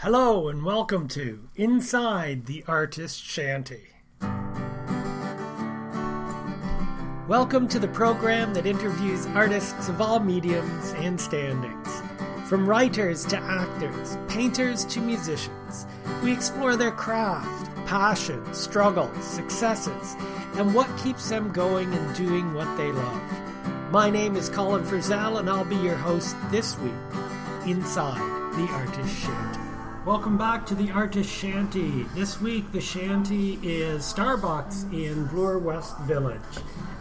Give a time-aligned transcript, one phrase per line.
[0.00, 3.88] Hello and welcome to Inside the Artist Shanty.
[7.26, 12.02] Welcome to the program that interviews artists of all mediums and standings.
[12.44, 15.86] From writers to actors, painters to musicians,
[16.22, 20.14] we explore their craft, passion, struggles, successes,
[20.56, 23.90] and what keeps them going and doing what they love.
[23.90, 26.92] My name is Colin Frizzell, and I'll be your host this week
[27.64, 28.20] inside
[28.56, 29.55] the Artist Shanty.
[30.06, 32.04] Welcome back to the Artist Shanty.
[32.14, 36.38] This week, the shanty is Starbucks in Bloor West Village.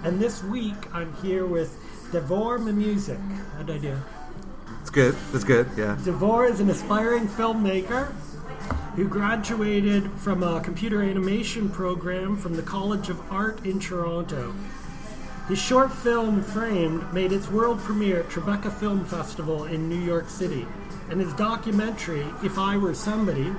[0.04, 1.78] And this week, I'm here with
[2.12, 3.20] Devor Music.
[3.58, 3.96] How'd I do?
[4.82, 5.16] It's good.
[5.36, 5.70] It's good.
[5.78, 5.98] Yeah.
[6.02, 8.12] Devor is an aspiring filmmaker
[8.96, 14.56] who graduated from a computer animation program from the College of Art in Toronto.
[15.48, 20.28] His short film, Framed, made its world premiere at Tribeca Film Festival in New York
[20.28, 20.66] City,
[21.12, 23.54] and his documentary, If I Were Somebody,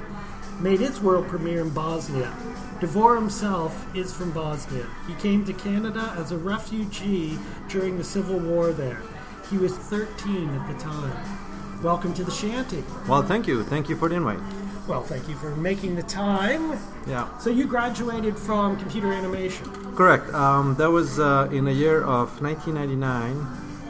[0.59, 2.35] made its world premiere in Bosnia.
[2.81, 4.85] Devor himself is from Bosnia.
[5.07, 9.01] He came to Canada as a refugee during the Civil War there.
[9.49, 11.83] He was 13 at the time.
[11.85, 12.83] Welcome to the shanty.
[13.07, 13.63] Well, thank you.
[13.63, 14.41] Thank you for the invite.
[14.89, 16.79] Well, thank you for making the time.
[17.09, 17.37] Yeah.
[17.39, 19.67] So you graduated from computer animation.
[19.97, 20.33] Correct.
[20.33, 23.35] Um, that was uh, in a year of 1999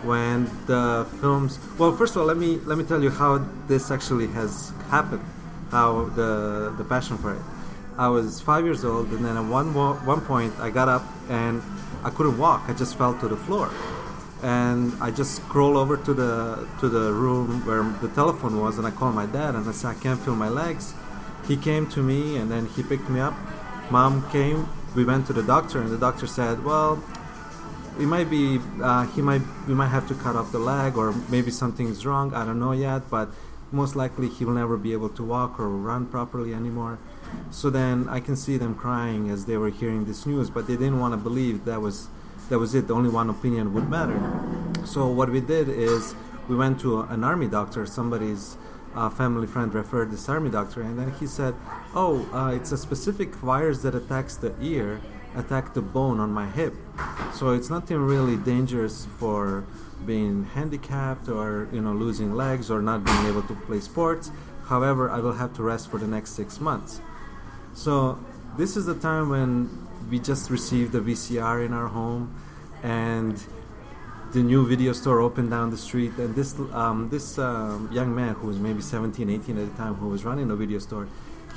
[0.04, 1.58] when the films.
[1.78, 5.24] Well, first of all, let me let me tell you how this actually has happened.
[5.70, 7.42] How the the passion for it.
[7.98, 11.62] I was five years old, and then at one one point I got up and
[12.04, 12.62] I couldn't walk.
[12.68, 13.70] I just fell to the floor,
[14.42, 18.86] and I just crawled over to the to the room where the telephone was, and
[18.86, 20.94] I called my dad, and I said I can't feel my legs.
[21.48, 23.34] He came to me, and then he picked me up.
[23.90, 24.68] Mom came.
[24.94, 27.02] We went to the doctor, and the doctor said, "Well,
[27.98, 31.14] it might be uh, he might we might have to cut off the leg, or
[31.28, 32.34] maybe something's wrong.
[32.34, 33.30] I don't know yet, but
[33.72, 36.98] most likely he will never be able to walk or run properly anymore."
[37.50, 40.74] So then I can see them crying as they were hearing this news, but they
[40.76, 42.08] didn't want to believe that was
[42.48, 42.90] that was it.
[42.90, 44.18] Only one opinion would matter.
[44.84, 46.14] So what we did is
[46.48, 47.86] we went to an army doctor.
[47.86, 48.56] Somebody's
[48.94, 51.54] uh, family friend referred this army doctor, and then he said,
[51.94, 55.00] "Oh, uh, it's a specific virus that attacks the ear,
[55.34, 56.74] attack the bone on my hip.
[57.34, 59.64] So it's nothing really dangerous for
[60.04, 64.30] being handicapped or you know losing legs or not being able to play sports.
[64.66, 67.00] However, I will have to rest for the next six months."
[67.74, 68.18] So
[68.56, 72.34] this is the time when we just received a VCR in our home,
[72.82, 73.42] and
[74.32, 76.12] the new video store opened down the street.
[76.18, 79.94] And this um, this um, young man who was maybe 17, 18 at the time,
[79.94, 81.08] who was running the video store,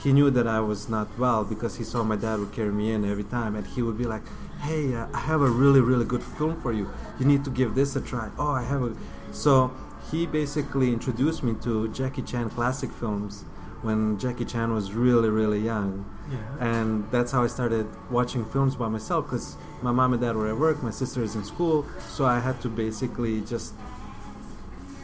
[0.04, 2.92] he knew that I was not well because he saw my dad would carry me
[2.92, 4.24] in every time, and he would be like,
[4.62, 6.90] "Hey, uh, I have a really really good film for you.
[7.20, 8.96] You need to give this a try." Oh, I have a
[9.32, 9.72] so.
[10.12, 13.46] He basically introduced me to Jackie Chan classic films
[13.82, 16.06] when Jackie Chan was really, really young.
[16.30, 16.38] Yeah.
[16.60, 20.50] And that's how I started watching films by myself because my mom and dad were
[20.50, 23.74] at work, my sister is in school, so I had to basically just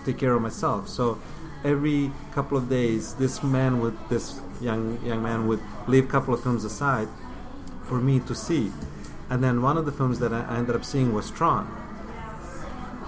[0.06, 0.88] take care of myself.
[0.88, 1.20] So
[1.64, 6.34] every couple of days, this man would, this young young man would leave a couple
[6.34, 7.08] of films aside
[7.84, 8.72] for me to see.
[9.30, 11.66] And then one of the films that I I ended up seeing was Tron.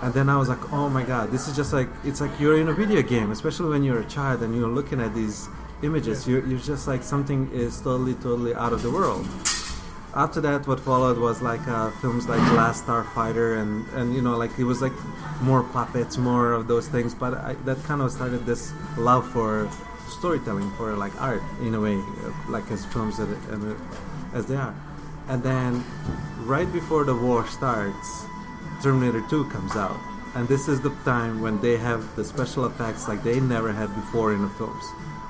[0.01, 2.59] And then I was like, oh my god, this is just like, it's like you're
[2.59, 5.49] in a video game, especially when you're a child and you're looking at these
[5.81, 6.27] images.
[6.27, 9.27] You're, you're just like, something is totally, totally out of the world.
[10.15, 14.37] After that, what followed was like uh, films like Last Starfighter, and, and you know,
[14.37, 14.93] like it was like
[15.41, 17.13] more puppets, more of those things.
[17.13, 19.69] But I, that kind of started this love for
[20.07, 22.01] storytelling, for like art in a way,
[22.49, 23.75] like as films that, uh,
[24.33, 24.73] as they are.
[25.27, 25.83] And then,
[26.45, 28.25] right before the war starts,
[28.81, 29.99] Terminator 2 comes out.
[30.35, 33.93] And this is the time when they have the special effects like they never had
[33.95, 34.83] before in the films.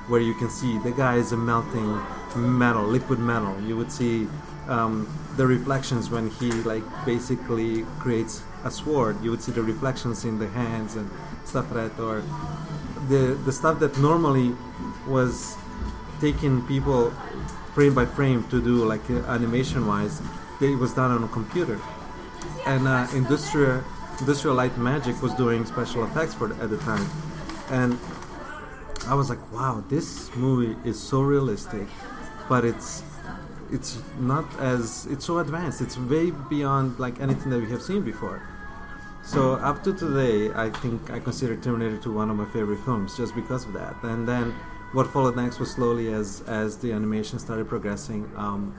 [0.06, 2.00] Where you can see the guy is a melting
[2.36, 3.58] metal, liquid metal.
[3.62, 4.28] You would see
[4.66, 9.22] um, the reflections when he like basically creates a sword.
[9.22, 11.10] You would see the reflections in the hands and
[11.44, 12.02] stuff like that.
[12.02, 12.22] Or
[13.08, 14.54] the, the stuff that normally
[15.06, 15.56] was
[16.20, 17.10] taking people
[17.72, 20.20] frame by frame to do like uh, animation wise,
[20.60, 21.80] it was done on a computer
[22.68, 23.82] and uh, industrial
[24.20, 27.06] industrial light magic was doing special effects for the, at the time.
[27.70, 27.98] And
[29.06, 31.86] i was like wow this movie is so realistic
[32.48, 33.02] but it's
[33.70, 35.80] it's not as it's so advanced.
[35.80, 38.42] It's way beyond like anything that we have seen before.
[39.22, 43.16] So up to today i think i consider terminator 2 one of my favorite films
[43.16, 43.94] just because of that.
[44.02, 44.54] And then
[44.92, 48.74] what followed next was slowly as as the animation started progressing um,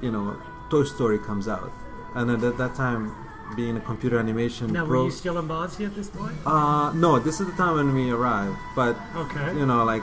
[0.00, 0.36] you know
[0.70, 1.72] toy story comes out
[2.14, 3.14] and at that time
[3.56, 6.34] being a computer animation Now, pro were you still in Bosnia at this point?
[6.46, 9.46] uh no this is the time when we arrived but Okay.
[9.58, 10.02] you know like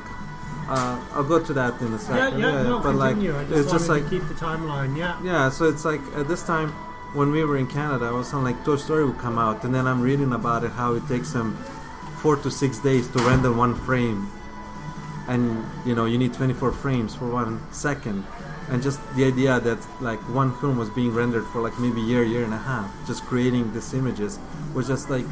[0.72, 2.40] uh, I'll go to that in a Yeah, second.
[2.40, 3.36] yeah, no, but like continue.
[3.36, 4.96] I just it's just wanted like to keep the timeline.
[4.96, 5.20] Yeah.
[5.24, 6.70] yeah, so it's like at this time
[7.18, 9.74] when we were in Canada, I was on like Toy Story would come out, and
[9.74, 11.58] then I'm reading about it how it takes them
[12.22, 14.30] four to six days to render one frame,
[15.28, 18.24] and you know you need 24 frames for one second,
[18.70, 22.06] and just the idea that like one film was being rendered for like maybe a
[22.06, 24.40] year, year and a half, just creating these images
[24.74, 25.26] was just like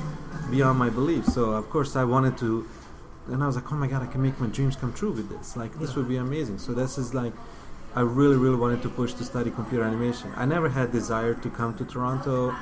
[0.50, 1.26] beyond my belief.
[1.26, 2.68] So of course I wanted to,
[3.28, 5.30] and I was like, oh my god, I can make my dreams come true with
[5.30, 5.56] this.
[5.56, 5.98] Like this Yeah.
[5.98, 6.58] would be amazing.
[6.60, 7.34] So this is like.
[7.96, 10.32] I really, really wanted to push to study computer animation.
[10.36, 12.54] I never had desire to come to Toronto.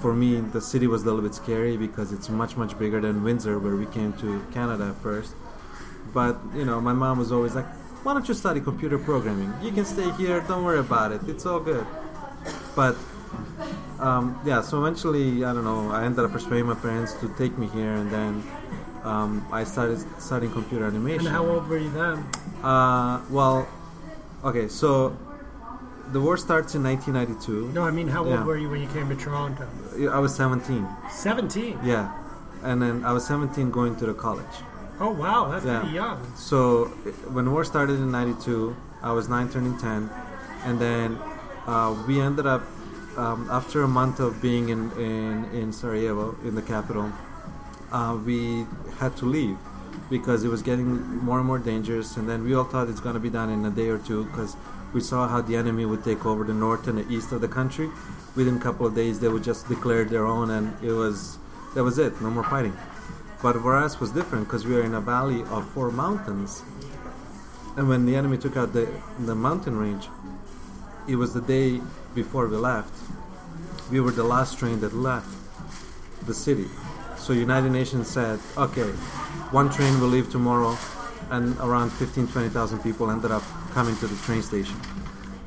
[0.00, 3.22] For me, the city was a little bit scary because it's much, much bigger than
[3.22, 5.34] Windsor, where we came to Canada first.
[6.12, 7.66] But you know, my mom was always like,
[8.02, 9.52] "Why don't you study computer programming?
[9.62, 10.40] You can stay here.
[10.48, 11.20] Don't worry about it.
[11.28, 11.86] It's all good."
[12.74, 12.96] But
[14.00, 15.90] um, yeah, so eventually, I don't know.
[15.90, 18.42] I ended up persuading my parents to take me here, and then
[19.04, 21.26] um, I started studying computer animation.
[21.26, 22.18] And how old were you then?
[22.62, 23.68] Uh, well,
[24.44, 25.16] okay, so
[26.12, 27.72] the war starts in 1992.
[27.72, 28.44] No, I mean, how old Yeah.
[28.44, 29.66] were you when you came to Toronto?
[30.10, 30.86] I was 17.
[31.10, 31.78] 17.
[31.84, 32.12] Yeah,
[32.62, 34.56] and then I was 17 going to the college.
[35.00, 35.48] Oh, wow.
[35.50, 35.80] That's Yeah.
[35.80, 36.18] pretty young.
[36.36, 36.86] So
[37.32, 40.10] when war started in '92, I was nine, turning 10,
[40.64, 41.18] and then
[41.66, 42.62] uh, we ended up
[43.16, 47.12] um, after a month of being in, in, in Sarajevo, in the capital.
[47.90, 48.64] Uh, we
[49.00, 49.58] had to leave
[50.08, 53.14] because it was getting more and more dangerous, and then we all thought it's going
[53.14, 54.56] to be done in a day or two because
[54.94, 57.48] we saw how the enemy would take over the north and the east of the
[57.48, 57.90] country.
[58.36, 61.38] Within a couple of days, they would just declare their own, and it was
[61.74, 62.18] that was it.
[62.22, 62.74] No more fighting.
[63.42, 66.62] But for us was different because we were in a valley of four mountains.
[67.76, 70.08] And when the enemy took out the, the mountain range,
[71.08, 71.80] it was the day
[72.14, 72.94] before we left.
[73.90, 75.28] We were the last train that left
[76.26, 76.66] the city.
[77.16, 78.90] So United Nations said, okay,
[79.50, 80.76] one train will leave tomorrow,
[81.30, 83.42] and around 15, 20,000 people ended up
[83.72, 84.76] coming to the train station.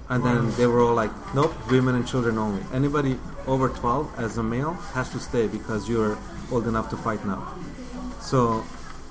[0.10, 2.64] And then they were all like, nope, women and children only.
[2.74, 3.18] Anybody
[3.48, 6.18] over 12 as a male has to stay because you're
[6.52, 7.56] old enough to fight now.
[8.26, 8.66] So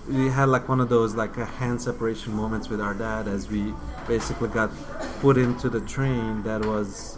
[0.09, 3.49] we had like one of those like a hand separation moments with our dad as
[3.49, 3.73] we
[4.09, 4.73] basically got
[5.21, 7.17] put into the train that was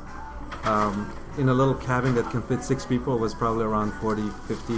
[0.65, 3.19] um, in a little cabin that can fit six people.
[3.19, 4.75] Was probably around 40 50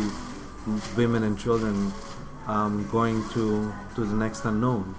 [0.96, 1.92] women and children
[2.46, 4.94] um, going to to the next unknown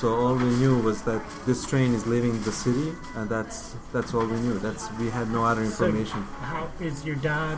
[0.00, 3.56] so all we knew was that this train is leaving the city and that's
[3.92, 6.20] that's all we knew that's we had no other So, information
[6.52, 7.56] how is your dad?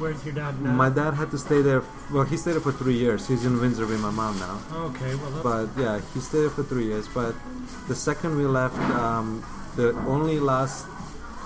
[0.00, 0.72] Where's your dad now?
[0.84, 1.82] my dad had to stay there
[2.12, 4.56] well he stayed there for three years he's in windsor with my mom now
[4.90, 7.06] Okay, well, that's, but yeah, he stayed there for three years.
[7.08, 7.34] But
[7.88, 9.44] the second we left, um,
[9.76, 10.86] the only last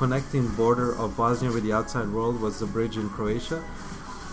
[0.00, 3.60] connecting border of Bosnia with the outside world was the bridge in Croatia.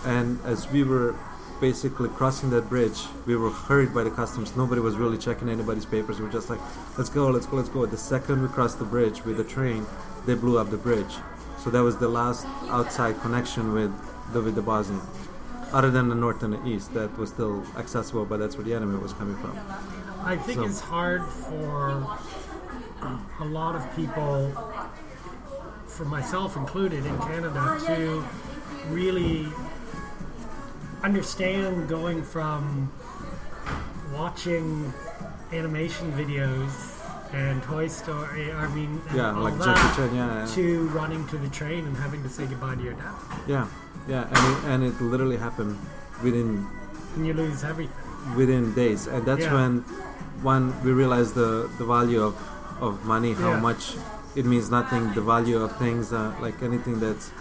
[0.06, 1.16] And as we were
[1.66, 4.58] basically crossing that bridge, we were hurried by the customs.
[4.58, 6.18] Nobody was really checking anybody's papers.
[6.20, 6.60] We were just like,
[6.98, 7.86] let's go, let's go, let's go.
[7.86, 9.86] The second we crossed the bridge with the train,
[10.26, 11.14] they blew up the bridge.
[11.60, 13.94] So that was the last outside connection with
[14.34, 15.00] the, with the Bosnia.
[15.72, 18.74] Other than the north and the east, that was still accessible, but that's where the
[18.74, 19.58] enemy was coming from.
[20.26, 21.90] I think so- it's hard for
[23.40, 24.50] a lot of people,
[25.86, 28.26] for myself included in Canada, to
[28.90, 29.48] really
[31.04, 32.92] understand going from
[34.14, 34.94] watching
[35.52, 36.72] animation videos
[37.34, 40.16] and Toy Story, I mean, Yeah, like that, Jackie Chan.
[40.16, 43.14] Yeah, yeah, to running to the train and having to say goodbye to your dad.
[43.48, 43.68] yeah,
[44.08, 45.78] yeah, and it, and it literally happened
[46.24, 46.68] within
[47.16, 47.96] And you lose everything.
[48.36, 49.54] within days, and that's Yeah.
[49.54, 49.84] when
[50.44, 52.36] when we realized the the value of
[52.82, 53.60] of money, how Yeah.
[53.70, 53.96] much
[54.36, 55.14] it means nothing.
[55.14, 57.32] The value of things, uh, like anything that's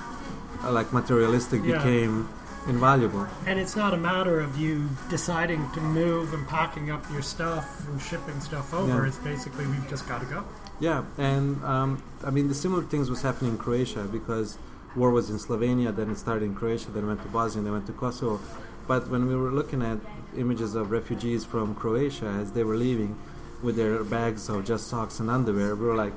[0.65, 2.29] uh, like materialistic, became
[2.67, 3.27] invaluable.
[3.47, 7.87] And it's not a matter of you deciding to move and packing up your stuff
[7.89, 9.03] and shipping stuff over.
[9.03, 9.07] Yeah.
[9.09, 10.45] It's basically we've just got to go.
[10.79, 14.57] Yeah, and um, I mean the similar things was happening in Croatia because
[14.97, 17.71] war was in Slovenia, then it started in Croatia, then it went to Bosnia, then
[17.73, 18.41] it went to Kosovo.
[18.89, 19.99] But when we were looking at
[20.37, 23.17] images of refugees from Croatia as they were leaving
[23.63, 26.15] with their bags of just socks and underwear, we were like,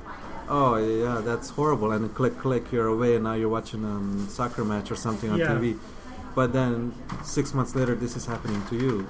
[0.48, 4.26] "Oh yeah, that's horrible!" And click, click, you're away, and now you're watching a um,
[4.28, 5.48] soccer match or something on Yeah.
[5.48, 5.76] TV.
[6.34, 9.08] But then six months later, this is happening to you.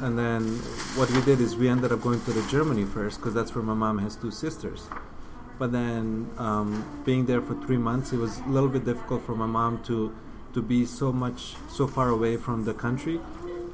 [0.00, 0.42] And then
[0.96, 3.62] what we did is we ended up going to the Germany first because that's where
[3.62, 4.88] my mom has two sisters.
[5.58, 9.36] But then um, being there for three months, it was a little bit difficult for
[9.36, 10.14] my mom to
[10.52, 13.20] to be so much so far away from the country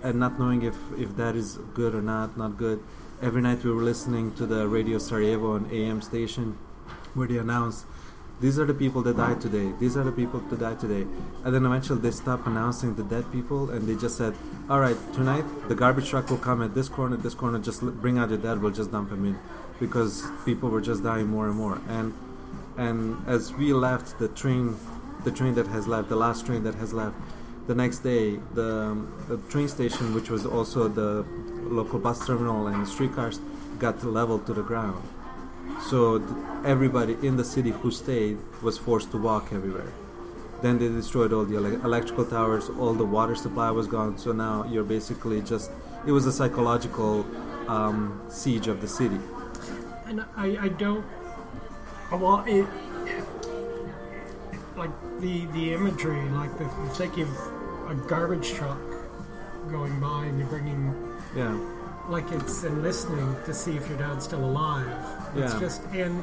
[0.03, 2.83] and not knowing if if that is good or not, not good.
[3.23, 6.59] Every night we were listening to the Radio Sarajevo, an AM station,
[7.15, 7.85] where they announced
[8.41, 9.73] these are the people that died today.
[9.79, 11.07] These are the people that died today.
[11.45, 14.35] And then eventually they stopped announcing the dead people and they just said,
[14.69, 18.19] all right, tonight the garbage truck will come at this corner, this corner, just bring
[18.19, 19.39] out your dead, we'll just dump them in.
[19.79, 21.81] Because people were just dying more and more.
[21.89, 22.15] And
[22.77, 24.77] and as we left the train,
[25.25, 27.15] the train that has left, the last train that has left,
[27.67, 28.97] the next day, the,
[29.29, 31.27] the train station, which was also the
[31.63, 33.39] local bus terminal and streetcars,
[33.79, 35.03] got leveled to the ground.
[35.89, 36.31] So th-
[36.65, 39.93] everybody in the city who stayed was forced to walk everywhere.
[40.63, 44.19] Then they destroyed all the ele- electrical towers, all the water supply was gone.
[44.19, 45.71] So now you're basically just,
[46.07, 47.25] it was a psychological
[47.67, 49.19] um, siege of the city.
[50.07, 51.05] And I, I don't.
[52.13, 52.67] Well, it,
[54.77, 54.91] like
[55.21, 58.79] the the imagery, like the, the thinking of a garbage truck
[59.71, 60.93] going by and you're bringing,
[61.37, 61.57] Yeah,
[62.09, 64.89] like it's and listening to see if your dad's still alive.
[65.37, 65.61] It's Yeah.
[65.61, 66.23] just and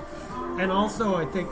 [0.60, 1.50] and also I think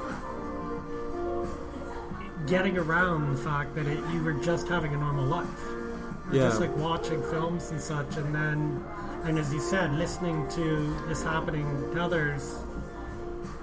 [2.47, 5.47] getting around the fact that it, you were just having a normal life.
[6.31, 6.49] You're Yeah.
[6.49, 8.83] Just like watching films and such, and then,
[9.23, 12.57] and as you said, listening to this happening to others,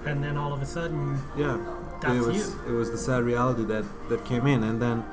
[0.05, 1.57] and then all of a sudden, yeah.
[2.01, 2.73] That's it was you.
[2.73, 5.05] it was the sad reality that that came in, and then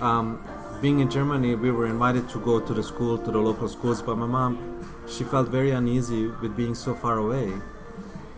[0.00, 0.38] um,
[0.80, 4.02] being in Germany, we were invited to go to the school, to the local schools,
[4.02, 7.52] but my mom, she felt very uneasy with being so far away.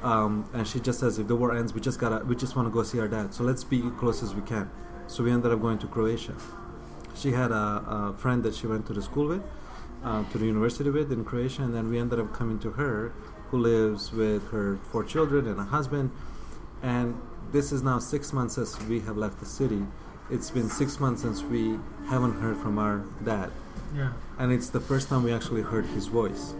[0.03, 2.69] Um, and she just says, if the war ends, we just gotta, we just want
[2.69, 3.35] to go see our dad.
[3.35, 4.71] So let's be close as we can.
[5.09, 6.35] So we ended up going to Croatia.
[7.17, 7.55] She had a,
[8.15, 9.43] a friend that she went to the school with,
[10.05, 13.13] uh, to the university with in Croatia, and then we ended up coming to her,
[13.51, 16.13] who lives with her four children and a husband.
[16.83, 19.83] And this is now six months since we have left the city.
[20.31, 23.51] It's been six months since we haven't heard from our dad
[23.95, 26.55] yeah, and it's the first time we actually heard his voice.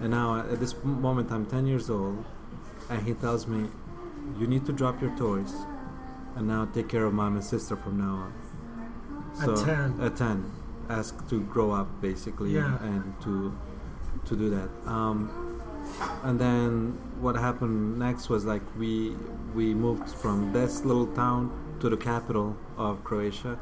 [0.00, 2.24] And now, at this moment, I'm 10 years old,
[2.90, 3.68] and he tells me,
[4.38, 5.52] "You need to drop your toys,
[6.36, 8.32] and now take care of mom and sister from now on."
[9.42, 10.00] At 10.
[10.00, 10.50] At 10,
[10.88, 12.78] ask to grow up basically, Yeah.
[12.82, 13.52] and to
[14.24, 14.70] to do that.
[14.86, 15.28] Um,
[16.22, 19.16] and then what happened next was like we
[19.54, 21.50] we moved from this little town
[21.80, 23.58] to the capital of Croatia,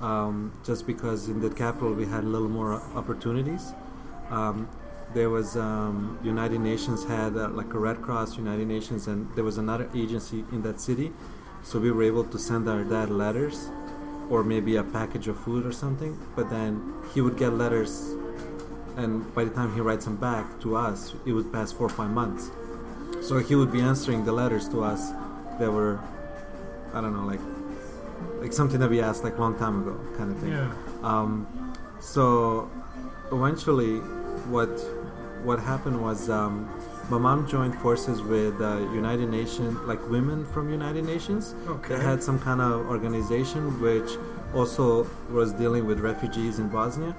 [0.00, 3.72] um, just because in the capital we had a little more opportunities.
[4.30, 4.68] Um,
[5.14, 9.44] there was um, United Nations had uh, like a Red Cross, United Nations, and there
[9.44, 11.12] was another agency in that city,
[11.62, 13.70] so we were able to send our dad letters,
[14.28, 16.18] or maybe a package of food or something.
[16.36, 18.14] But then he would get letters,
[18.96, 21.90] and by the time he writes them back to us, it would pass four or
[21.90, 22.50] five months.
[23.22, 25.10] So he would be answering the letters to us
[25.58, 25.98] that were,
[26.94, 27.40] I don't know, like
[28.40, 30.50] like something that we asked like long time ago, kind of thing.
[30.52, 31.46] yeah, Um,
[32.00, 32.70] so
[33.32, 33.98] eventually,
[34.48, 34.68] what
[35.44, 36.68] what happened was um,
[37.10, 41.54] my mom joined forces with uh, United Nations, like women from United Nations.
[41.66, 41.96] Okay.
[41.96, 44.10] They had some kind of organization which
[44.54, 47.14] also was dealing with refugees in Bosnia,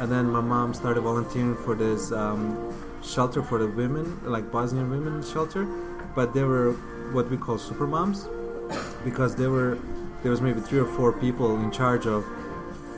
[0.00, 4.90] and then my mom started volunteering for this um, shelter for the women, like Bosnian
[4.90, 5.64] women shelter,
[6.14, 6.72] but they were
[7.12, 8.26] what we call super moms
[9.04, 9.78] because there were
[10.22, 12.24] there was maybe three or four people in charge of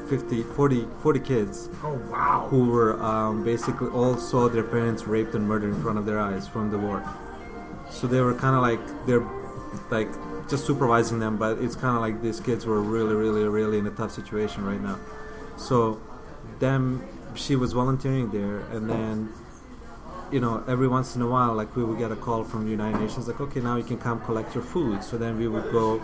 [0.09, 1.69] 50 40, 40 kids.
[1.83, 5.99] Oh wow, who were um, basically all saw their parents raped and murdered in front
[5.99, 7.03] of their eyes from the war.
[7.91, 9.27] So they were kind of like they're
[9.91, 10.09] like
[10.49, 13.87] just supervising them but it's kind of like these kids were really really really in
[13.87, 14.99] a tough situation right now.
[15.57, 16.01] So
[16.59, 17.03] them
[17.35, 19.33] she was volunteering there and then
[20.31, 22.71] you know every once in a while like we would get a call from the
[22.71, 25.03] united nations like okay now you can come collect your food.
[25.05, 26.03] So then we would go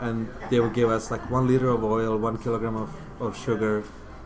[0.00, 2.90] and they would give us like one liter of oil one kilogram of,
[3.20, 3.84] of sugar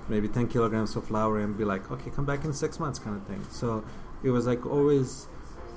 [0.08, 3.16] maybe 10 kilograms of flour and be like okay come back in six months kind
[3.16, 3.44] of thing.
[3.50, 3.84] So
[4.22, 5.26] it was like always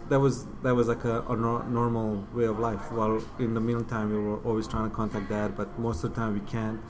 [0.09, 2.91] that was that was like a, a nor- normal way of life.
[2.91, 6.21] While in the meantime we were always trying to contact dad but most of the
[6.21, 6.81] time we can't.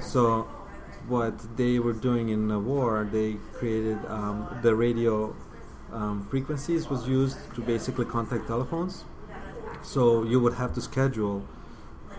[0.00, 0.48] So
[1.06, 5.34] what they were doing in the war they created um, the radio
[5.92, 9.04] um, frequencies was used to basically contact telephones.
[9.82, 11.44] So you would have to schedule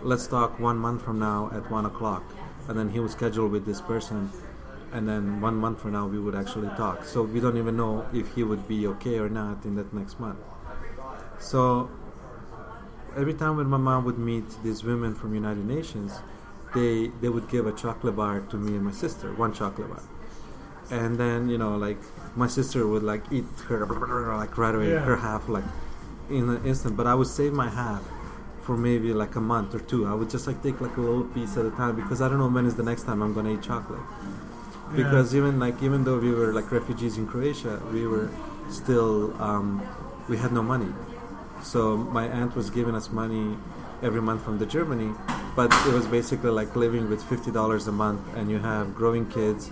[0.04, 2.24] let's talk one month from now at one o'clock
[2.68, 4.32] and then he would schedule with this person
[4.92, 7.04] and then one month from now we would actually talk.
[7.04, 10.20] So we don't even know if he would be okay or not in that next
[10.20, 10.40] month.
[11.38, 11.90] So
[13.16, 16.20] every time when my mom would meet these women from united nations
[16.76, 20.04] they they would give a chocolate bar to me and my sister one chocolate bar.
[20.90, 22.02] And then you know like
[22.36, 23.86] my sister would like eat her
[24.38, 25.00] like right away Yeah.
[25.00, 25.64] her half like
[26.30, 28.04] in an instant but i would save my half
[28.62, 31.24] for maybe like a month or two i would just like take like a little
[31.24, 33.54] piece at a time because i don't know when is the next time i'm gonna
[33.54, 34.00] eat chocolate
[34.92, 34.98] Yeah.
[35.04, 38.30] because even like even though we were like refugees in croatia we were
[38.70, 39.82] still um,
[40.30, 40.92] we had no money
[41.64, 43.58] so my aunt was giving us money
[44.02, 45.12] every month from the Germany,
[45.58, 49.26] but it was basically like living with fifty dollars a month, and you have growing
[49.30, 49.70] kids.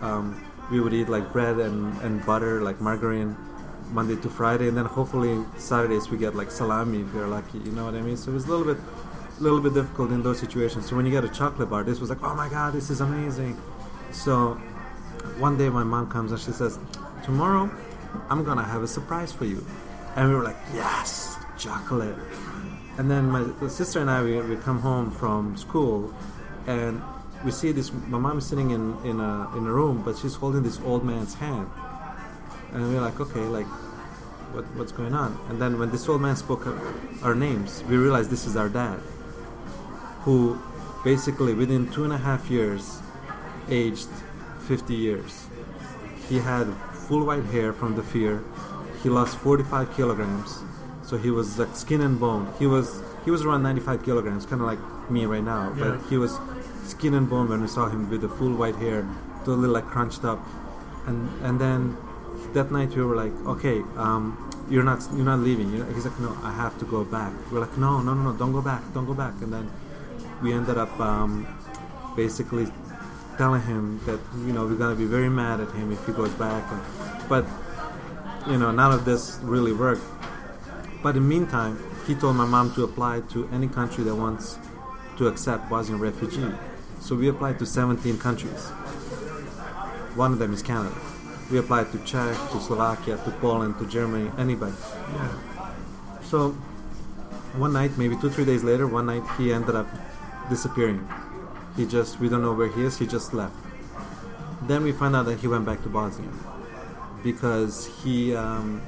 [0.00, 3.36] Um, we would eat like bread and, and butter, like margarine,
[3.90, 7.58] Monday to Friday, and then hopefully Saturdays we get like salami if you're lucky.
[7.58, 8.16] You know what I mean?
[8.16, 8.82] So it was a little bit,
[9.38, 10.88] a little bit difficult in those situations.
[10.88, 13.00] So when you get a chocolate bar, this was like, oh my god, this is
[13.00, 13.60] amazing.
[14.10, 14.54] So
[15.38, 16.78] one day my mom comes and she says,
[17.24, 17.70] tomorrow
[18.30, 19.64] I'm gonna have a surprise for you,
[20.16, 22.16] and we were like, yes, chocolate.
[22.96, 26.14] And then my sister and I we, we come home from school,
[26.66, 27.02] and
[27.44, 27.92] we see this.
[28.08, 31.04] My mom is sitting in in a in a room, but she's holding this old
[31.04, 31.68] man's hand,
[32.72, 33.66] and we're like, okay, like,
[34.54, 35.38] what what's going on?
[35.48, 36.66] And then when this old man spoke
[37.22, 38.98] our names, we realized this is our dad,
[40.24, 40.58] who
[41.04, 43.00] basically within two and a half years,
[43.68, 44.08] aged
[44.66, 45.46] 50 years.
[46.28, 46.66] He had
[47.08, 48.42] full white hair from the fear.
[49.02, 50.62] He lost 45 kilograms,
[51.02, 52.48] so he was like skin and bone.
[52.58, 55.84] He was he was around 95 kilograms, kind of like me right now, Yeah.
[55.98, 56.38] but he was
[56.84, 59.06] skin and bone when we saw him with the full white hair,
[59.40, 60.40] totally like crunched up.
[61.06, 61.96] And and then
[62.52, 65.70] that night we were like, okay, um, you're not you're not leaving.
[65.72, 65.92] You know?
[65.92, 67.32] He's like, no, I have to go back.
[67.50, 69.34] We're like, no, no, no, no, don't go back, don't go back.
[69.42, 69.70] And then
[70.42, 71.46] we ended up um,
[72.16, 72.66] basically
[73.36, 76.32] telling him that you know we're gonna be very mad at him if he goes
[76.32, 76.64] back.
[76.72, 77.44] And, but
[78.46, 80.04] you know none of this really worked.
[81.02, 84.58] But in the meantime, he told my mom to apply to any country that wants
[85.18, 86.52] to accept Bosnian refugee.
[87.04, 88.70] So we applied to 17 countries.
[90.16, 90.96] One of them is Canada.
[91.50, 94.72] We applied to Czech, to Slovakia, to Poland, to Germany, anybody.
[95.12, 95.28] Yeah.
[96.22, 96.52] So
[97.60, 99.86] one night, maybe two, three days later, one night he ended up
[100.48, 101.06] disappearing.
[101.76, 103.54] He just, we don't know where he is, he just left.
[104.62, 106.32] Then we found out that he went back to Bosnia
[107.22, 108.80] because he um,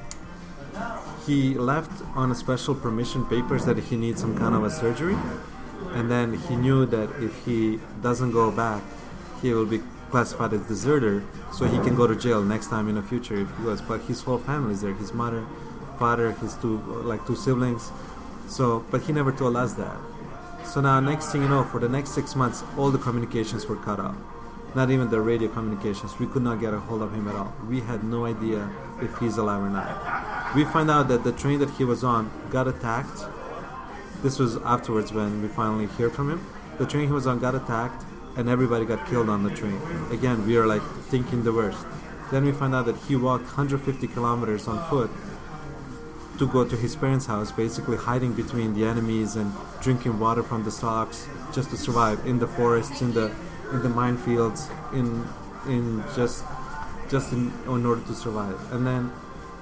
[1.27, 5.17] he left on a special permission papers that he needs some kind of a surgery,
[5.93, 8.81] and then he knew that if he doesn't go back,
[9.41, 12.95] he will be classified as deserter, so he can go to jail next time in
[12.95, 13.81] the future if he goes.
[13.81, 15.45] But his whole family is there: his mother,
[15.99, 17.91] father, his two like two siblings.
[18.47, 19.97] So, but he never told us that.
[20.65, 23.77] So now, next thing you know, for the next six months, all the communications were
[23.77, 24.15] cut off.
[24.75, 26.19] Not even the radio communications.
[26.19, 27.53] We could not get a hold of him at all.
[27.67, 28.69] We had no idea
[29.01, 30.55] if he's alive or not.
[30.55, 33.25] We find out that the train that he was on got attacked.
[34.23, 36.45] This was afterwards when we finally heard from him.
[36.79, 38.03] The train he was on got attacked,
[38.35, 39.79] and everybody got killed on the train.
[40.11, 41.85] Again, we are like thinking the worst.
[42.31, 45.09] Then we find out that he walked 150 kilometers on foot
[46.37, 49.51] to go to his parents' house, basically hiding between the enemies and
[49.81, 53.31] drinking water from the socks just to survive in the forests, in the
[53.71, 55.27] in the minefields, in
[55.67, 56.43] in just
[57.09, 58.59] just in, in order to survive.
[58.71, 59.11] And then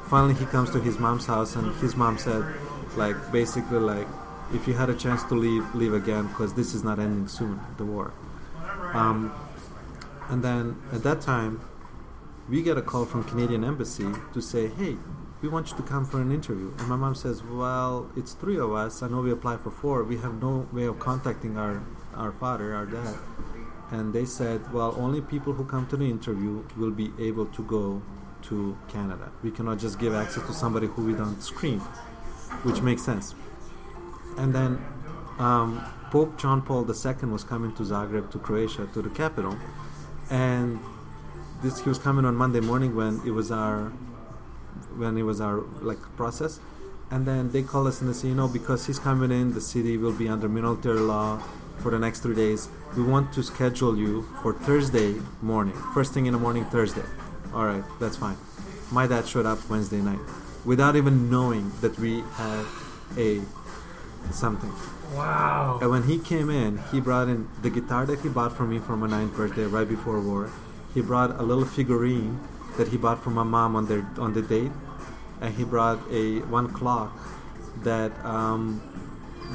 [0.07, 2.43] finally he comes to his mom's house, and his mom said,
[2.95, 4.07] like basically like,
[4.53, 7.59] if you had a chance to leave, leave again, because this is not ending soon,
[7.77, 8.13] the war.
[8.93, 9.33] Um,
[10.29, 11.61] and then at that time,
[12.49, 14.97] we get a call from Canadian Embassy to say, hey,
[15.41, 16.73] we want you to come for an interview.
[16.79, 19.03] And my mom says, well, it's three of us.
[19.03, 20.03] I know we applied for four.
[20.03, 21.83] We have no way of contacting our,
[22.15, 23.15] our father, our dad.
[23.91, 27.63] And they said, well, only people who come to the interview will be able to
[27.63, 28.01] go
[28.43, 29.31] to Canada.
[29.43, 31.79] We cannot just give access to somebody who we don't screen,
[32.63, 33.35] which makes sense.
[34.37, 34.85] And then
[35.39, 39.57] um, Pope John Paul II was coming to Zagreb, to Croatia, to the capital.
[40.29, 40.79] And
[41.61, 43.89] this he was coming on Monday morning when it was our
[44.97, 46.59] when it was our like process.
[47.11, 49.61] And then they call us and they say you know because he's coming in the
[49.61, 51.37] city will be under military law
[51.79, 52.69] for the next three days.
[52.95, 55.75] We want to schedule you for thursday morning.
[55.93, 57.05] First thing in the morning thursday.
[57.53, 58.37] All right that's fine.
[58.91, 60.19] My dad showed up wednesday night
[60.65, 62.65] without even knowing that we had
[63.17, 63.41] a
[64.31, 64.71] something
[65.13, 65.79] Wow.
[65.81, 68.79] and when he came in, he brought in the guitar that he bought for me
[68.79, 70.49] for my ninth birthday, right before war.
[70.93, 72.39] He brought a little figurine
[72.77, 74.71] that he bought for my mom on their on the date,
[75.39, 77.15] and he brought a one clock
[77.83, 78.81] that um,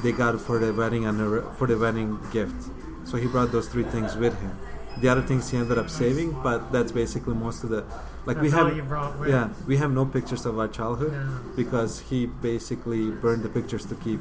[0.02, 1.18] they got for the wedding and
[1.58, 2.70] for the wedding gift.
[3.04, 4.56] So he brought those three things with him.
[5.00, 7.84] The other things he ended up saving, but that's basically most of the
[8.24, 8.66] like we have.
[8.68, 9.28] all you brought with.
[9.28, 11.12] Yeah, we have no pictures of our childhood
[11.56, 14.20] because he basically burned the pictures to keep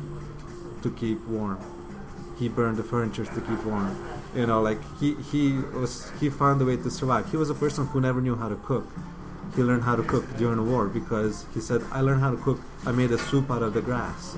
[0.84, 1.60] to keep warm.
[2.38, 3.98] He burned the furniture to keep warm.
[4.36, 7.30] You know, like he he was he found a way to survive.
[7.32, 8.88] He was a person who never knew how to cook.
[9.56, 12.38] He learned how to cook during the war because he said, "I learned how to
[12.38, 12.60] cook.
[12.86, 14.38] I made a soup out of the grass."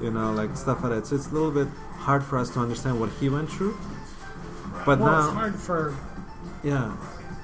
[0.00, 1.06] You know, like stuff like that.
[1.06, 1.68] So it's a little bit
[1.98, 3.76] hard for us to understand what he went through.
[4.84, 5.94] But Well, it's now, hard for
[6.62, 6.96] yeah,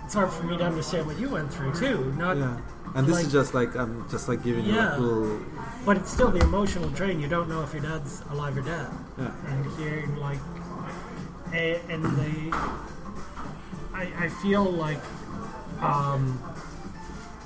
[0.04, 2.12] it's hard for me to understand what you went through too.
[2.18, 2.56] Not yeah.
[2.94, 5.40] And this Like- is just like I'm just like giving you a cool.
[5.84, 7.20] but it's still the emotional drain.
[7.20, 8.88] You don't know if your dad's alive or dead.
[9.18, 9.30] Yeah.
[9.48, 10.38] and hearing like
[11.52, 12.50] and they
[13.94, 15.00] I, I feel like
[15.80, 16.38] um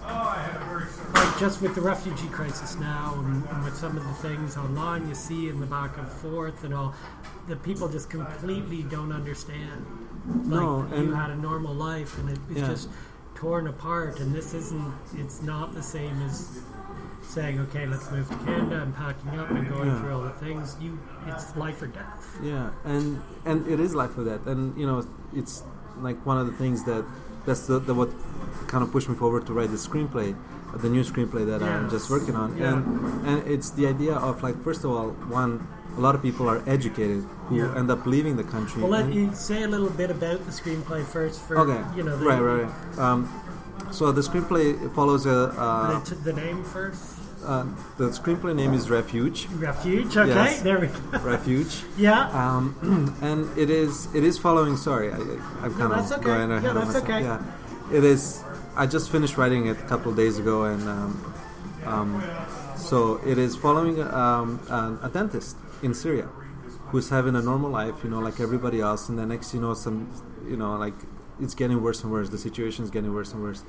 [0.04, 3.76] Oh I had to worry like just with the refugee crisis now and, and with
[3.76, 6.94] some of the things online you see in the back and forth and all
[7.48, 9.86] the people just completely don't understand
[10.26, 12.66] like No, you had a normal life and it, it's Yeah.
[12.68, 12.88] just
[13.42, 16.60] torn apart and this isn't it's not the same as
[17.34, 19.98] saying okay let's move to canada and packing up and going Yeah.
[20.00, 20.76] through all the things.
[20.80, 22.22] You it's life or death.
[22.50, 24.98] Yeah, and and it is life or death, and you know,
[25.40, 25.54] it's
[26.06, 27.04] like one of the things that
[27.46, 28.10] that's the, the what
[28.68, 30.28] kind of pushed me forward to write the screenplay,
[30.84, 32.74] the new screenplay that I'm just working on, Yeah.
[32.74, 35.08] and and it's the idea of like first of all,
[35.42, 37.74] one, a lot of people are educated who Yeah.
[37.76, 38.82] end up leaving the country.
[38.82, 41.40] Well, let you say a little bit about the screenplay first.
[41.42, 42.98] For okay, you know, the, right, right, right.
[42.98, 43.28] Um,
[43.90, 45.38] so the screenplay follows a.
[45.56, 47.02] Uh, The, the name first.
[47.44, 47.64] uh,
[47.98, 49.48] the screenplay name is Refuge.
[49.58, 50.16] Refuge.
[50.16, 50.62] Okay, Yes.
[50.62, 51.18] there we go.
[51.20, 51.82] Refuge.
[51.98, 52.30] Yeah.
[52.32, 52.64] Um,
[53.28, 54.76] and it is it is following.
[54.76, 55.16] Sorry, I,
[55.62, 56.26] I'm kind that's of okay.
[56.32, 57.04] going ahead Yeah, of that's myself.
[57.04, 57.22] okay.
[57.28, 58.42] Yeah, it is.
[58.76, 61.10] I just finished writing it a couple of days ago, and um,
[61.84, 62.10] um,
[62.76, 64.60] so it is following um,
[65.02, 66.28] a dentist in Syria
[66.90, 69.72] who's having a normal life, you know, like everybody else, and the next, you know,
[69.72, 70.10] some,
[70.46, 70.94] you know, like
[71.40, 72.28] it's getting worse and worse.
[72.28, 73.64] The situation is getting worse and worse.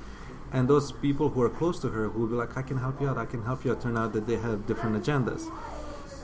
[0.52, 3.00] And those people who are close to her, who will be like, "I can help
[3.00, 3.16] you out.
[3.18, 5.50] I can help you out," turn out that they have different agendas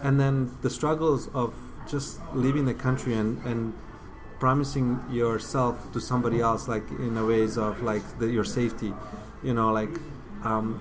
[0.02, 1.54] and then the struggles of
[1.88, 3.74] just leaving the country and, and
[4.38, 8.92] promising yourself to somebody else like in a ways of like the, your safety
[9.42, 9.90] you know like
[10.44, 10.80] um,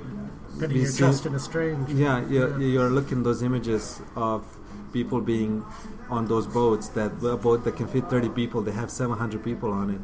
[0.58, 1.92] Putting your trust in a stranger.
[1.94, 2.68] yeah you're, Yeah.
[2.68, 4.46] you're looking those images of
[4.92, 5.66] people being
[6.10, 9.72] on those boats that a boat that can fit 30 people they have 700 people
[9.72, 10.02] on it.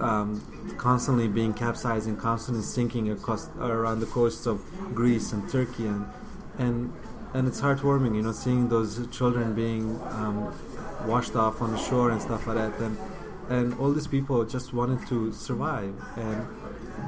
[0.00, 4.62] Um, constantly being capsized and constantly sinking across around the coasts of
[4.94, 6.06] Greece and Turkey and
[6.58, 6.92] and
[7.34, 10.54] and it's heartwarming you know seeing those children being um,
[11.06, 12.78] washed off on the shore and stuff like that.
[12.78, 12.96] And
[13.48, 15.92] and all these people just wanted to survive.
[16.16, 16.46] And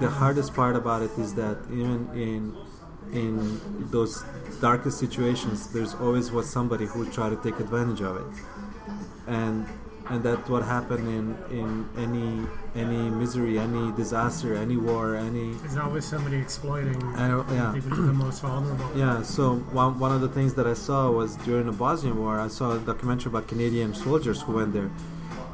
[0.00, 2.56] the hardest part about it is that even in
[3.12, 4.25] in those
[4.61, 8.44] darkest situations there's always was somebody who would try to take advantage of it
[9.27, 9.66] and
[10.11, 11.27] and that's what happened in
[11.61, 12.29] in any
[12.75, 18.12] any misery any disaster any war any There's always somebody exploiting uh, yeah even the
[18.12, 18.90] most vulnerable.
[18.96, 22.40] yeah, so one, one of the things that I saw was during the Bosnian War,
[22.40, 24.90] I saw a documentary about Canadian soldiers who went there.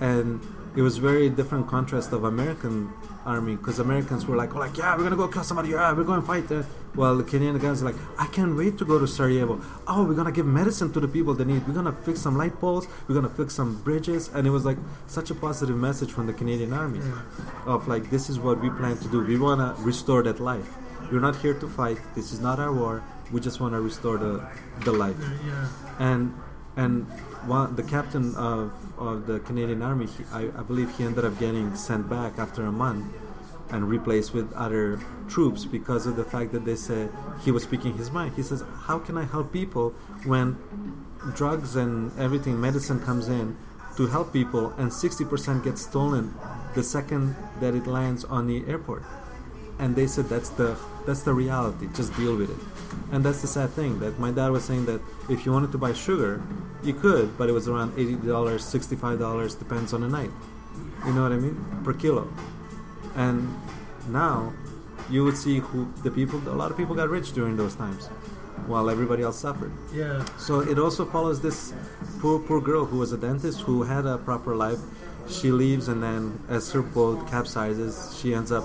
[0.01, 0.41] And
[0.77, 2.91] it was very different contrast of American
[3.29, 6.05] army because Americans were like, oh, like, yeah, we're to go kill somebody, yeah, we're
[6.05, 6.51] going to fight.
[6.51, 6.63] Uh,
[6.95, 9.61] while the Canadian guys are like, I can't wait to go to Sarajevo.
[9.87, 11.67] Oh, we're to give medicine to the people they need.
[11.69, 12.89] We're to fix some light poles.
[13.07, 14.31] We're to fix some bridges.
[14.35, 17.01] And it was like such a positive message from the Canadian army
[17.67, 19.21] of like, this is what we plan to do.
[19.21, 20.71] We want to restore that life.
[21.13, 21.99] We're not here to fight.
[22.15, 23.03] This is not our war.
[23.33, 24.47] We just want to restore the
[24.85, 25.17] the life.
[25.47, 25.69] Yeah.
[25.99, 26.35] And
[26.77, 27.07] and
[27.47, 31.39] one, the captain of, of the Canadian Army, he, I, I believe he ended up
[31.39, 33.07] getting sent back after a month
[33.71, 34.99] and replaced with other
[35.29, 37.11] troops because of the fact that they said
[37.45, 38.35] he was speaking his mind.
[38.35, 39.91] He says, "How can I help people
[40.25, 40.57] when
[41.35, 43.57] drugs and everything, medicine comes in
[43.97, 46.35] to help people, and 60% gets stolen
[46.75, 49.03] the second that it lands on the airport?"
[49.79, 51.89] And they said that's the that's the reality.
[51.95, 52.63] Just deal with it.
[53.13, 55.79] And that's the sad thing that my dad was saying that if you wanted to
[55.79, 56.43] buy sugar
[56.83, 60.31] you could but it was around $80 $65 depends on the night.
[61.07, 61.57] You know what i mean?
[61.85, 62.29] Per kilo.
[63.17, 63.49] And
[64.09, 64.53] now
[65.11, 68.07] you would see who the people a lot of people got rich during those times
[68.67, 69.73] while everybody else suffered.
[69.93, 70.25] Yeah.
[70.37, 71.73] so it also follows this
[72.21, 74.81] poor poor girl who was a dentist who had a proper life.
[75.29, 78.65] She leaves and then as her boat capsizes, she ends up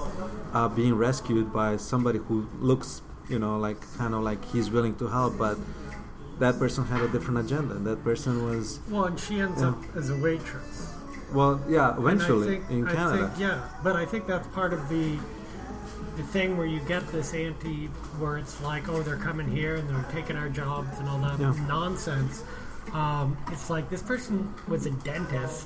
[0.54, 4.96] uh, being rescued by somebody who looks, you know, like kind of like he's willing
[4.96, 5.58] to help, but
[6.40, 7.76] that person had a different agenda.
[7.76, 10.94] That person was Well, and she ends up as a waitress.
[11.34, 13.28] well, yeah, eventually think- in I Canada.
[13.28, 15.18] think- yeah, but I think that's part of the
[16.16, 17.88] the thing where you get this anti,
[18.20, 21.40] where it's like, oh, they're coming here and they're taking our jobs and all that
[21.40, 21.56] Yeah.
[21.68, 22.44] nonsense.
[22.94, 25.66] Um, it's like this person was a dentist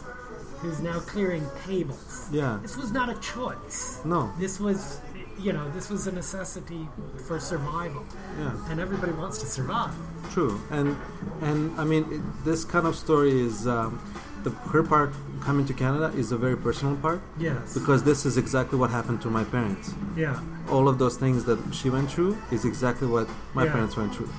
[0.60, 2.28] who's now clearing tables.
[2.32, 2.60] Yeah.
[2.62, 4.02] This was not a choice.
[4.06, 4.32] No.
[4.40, 5.00] This was,
[5.40, 6.88] you know, this was a necessity
[7.28, 8.04] for survival.
[8.40, 8.70] Yeah.
[8.70, 9.94] And everybody wants to survive.
[10.34, 10.96] True, and
[11.42, 14.00] and I mean it, this kind of story is um,
[14.44, 17.74] the her part coming to Canada is a very personal part Yes.
[17.74, 19.94] because this is exactly what happened to my parents.
[20.18, 20.40] yeah.
[20.70, 23.72] all of those things that she went through is exactly what my Yeah.
[23.76, 24.30] parents went through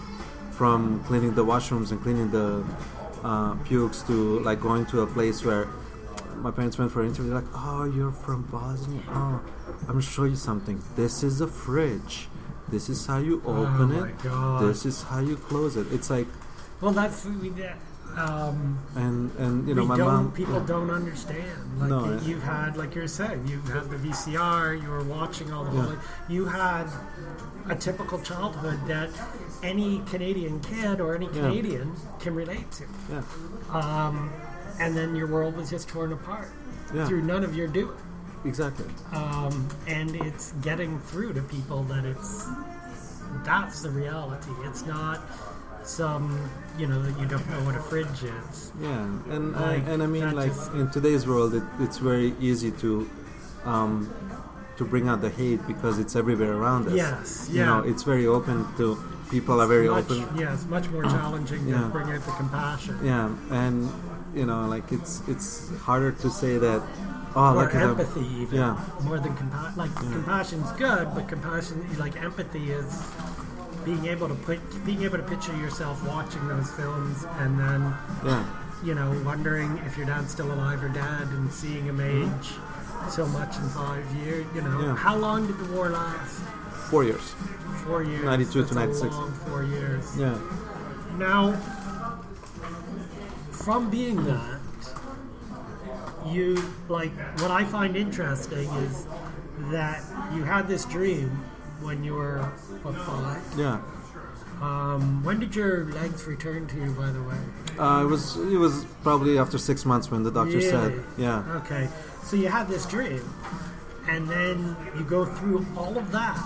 [0.58, 2.62] from cleaning the washrooms and cleaning the
[3.24, 5.64] uh, pukes to like going to a place where
[6.42, 9.40] my parents went for an interview like oh you're from bosnia oh
[9.82, 12.28] i'm gonna show you something this is a fridge
[12.68, 14.18] This is how you open oh my it.
[14.22, 14.62] god.
[14.62, 15.86] This is how you close it.
[15.90, 16.26] It's like
[16.82, 17.50] well, that's we,
[18.16, 20.32] um, and and you know my mom.
[20.32, 20.66] people yeah.
[20.66, 21.80] don't understand.
[21.80, 22.20] Like No, yeah.
[22.28, 24.80] you've had, like you're saying, you've had the VCR.
[24.82, 25.82] You were watching all the Yeah.
[25.82, 25.96] whole.
[26.28, 26.86] You had
[27.68, 29.10] a typical childhood that
[29.62, 31.26] any Canadian kid or any.
[31.28, 32.84] Canadian can relate to.
[33.10, 33.22] Yeah,
[33.72, 34.30] Um,
[34.80, 36.50] and then your world was just torn apart
[36.94, 37.96] yeah, through none of your doing.
[38.44, 38.86] exactly.
[39.12, 42.46] Um, and it's getting through to people that it's
[43.44, 44.50] that's the reality.
[44.64, 45.20] It's not
[45.84, 48.72] some you know that you don't know what a fridge is.
[48.80, 52.34] Yeah, and Like, I, and I mean, like just- in today's world, it, it's very
[52.40, 53.08] easy to
[53.64, 54.12] um,
[54.76, 56.94] to bring out the hate because it's everywhere around us.
[56.94, 57.64] Yes, You yeah.
[57.66, 58.96] know, it's very open to
[59.30, 60.38] people are very much, open.
[60.38, 61.80] Yeah, it's much more challenging Yeah.
[61.82, 62.98] to bring out the compassion.
[63.04, 63.90] Yeah, and
[64.34, 66.82] you know, like it's it's harder to say that.
[67.36, 68.76] Oh, Or look at empathy, even Yeah.
[69.04, 69.76] more than compassion.
[69.76, 73.02] Like compassion's good, but compassion, like empathy, is
[73.84, 78.44] being able to put, being able to picture yourself watching those films, and then Yeah,
[78.82, 82.34] you know, wondering if your dad's still alive or dead, and seeing him mm-hmm.
[82.40, 82.48] age
[83.10, 84.46] so much in five years.
[84.54, 84.96] You know, Yeah.
[84.96, 86.40] how long did the war last?
[86.90, 87.34] four years.
[87.84, 88.24] Four years.
[88.24, 89.14] 92 That's to a 96.
[89.14, 90.16] long four years.
[90.16, 90.38] Yeah,
[91.18, 91.54] Now,
[93.68, 94.60] from being that,
[96.26, 96.56] you
[96.88, 99.06] like what I find interesting is
[99.70, 100.02] that
[100.34, 101.28] you had this dream
[101.82, 102.38] when you were
[102.82, 103.42] what five.
[103.58, 103.82] yeah.
[104.62, 107.36] Um, when did your legs return to you, by the way?
[107.78, 111.90] Uh, it was it was probably after six months when the doctor said, yeah, Okay,
[112.24, 113.22] so you had this dream,
[114.08, 116.42] and then you go through all of that,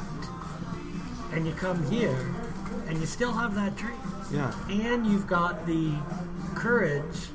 [1.32, 2.18] and you come here,
[2.88, 4.01] and you still have that dream.
[4.32, 5.92] Yeah, and you've got the
[6.54, 7.28] courage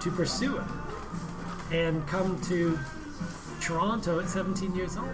[0.00, 0.64] to pursue it
[1.74, 2.78] and come to
[3.60, 5.08] Toronto at 17 years old.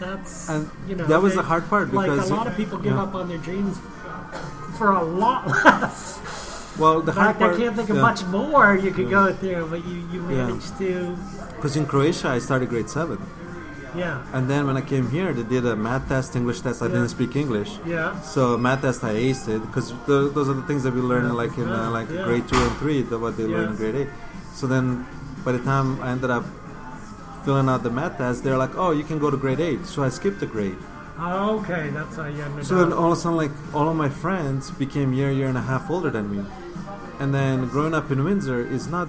[0.00, 2.56] That's And you know that was they- the hard part like because a lot of
[2.56, 3.02] people give yeah.
[3.02, 3.78] up on their dreams
[4.76, 6.20] for a lot less.
[6.78, 8.02] Well, the hard fact, I can't think of yeah.
[8.02, 10.46] much more you could go through, but you you Yeah.
[10.46, 11.16] managed to
[11.56, 13.18] Because in Croatia, I started grade seven,
[14.04, 16.76] yeah and then when I came here, they did a math test, English test.
[16.82, 16.92] I Yeah.
[16.94, 19.86] didn't speak English, yeah so math test I aced it because
[20.36, 21.42] those are the things that we learn Yeah.
[21.42, 22.24] like in uh, like Yeah.
[22.28, 24.10] grade two and three, the, what they learn in grade eight.
[24.58, 24.84] So then,
[25.46, 26.44] by the time I ended up
[27.44, 29.82] filling out the math test, they're like, "Oh, you can go to grade eight.
[29.92, 30.78] So I skipped a grade.
[31.18, 34.10] okay that's how you ended So then all of a sudden, like all of my
[34.24, 36.40] friends became year, year and a half older than me.
[37.20, 39.08] And then growing up in Windsor is not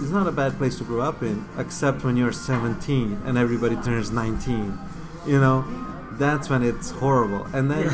[0.00, 3.76] is not a bad place to grow up in, except when you're 17 and everybody
[3.76, 4.78] turns 19.
[5.26, 5.64] You know,
[6.12, 7.44] that's when it's horrible.
[7.54, 7.84] And then,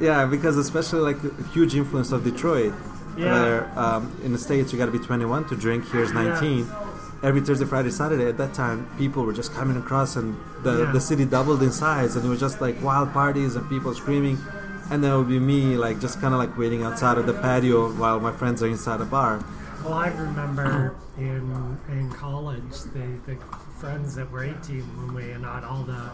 [0.00, 2.72] yeah, because especially like a huge influence of Detroit,
[3.16, 3.32] Yeah.
[3.32, 5.88] where um, in the states you got to be 21 to drink.
[5.90, 6.66] Here's 19.
[7.20, 8.28] Every Thursday, Friday, Saturday.
[8.28, 10.92] At that time, people were just coming across, and the Yeah.
[10.92, 14.38] the city doubled in size, and it was just like wild parties and people screaming.
[14.90, 17.34] And then it would be me, like just kind of like waiting outside of the
[17.34, 19.42] patio while my friends are inside a bar.
[19.84, 23.36] Well, I remember in in college, the, the
[23.78, 26.10] friends that were 18 when we and at all the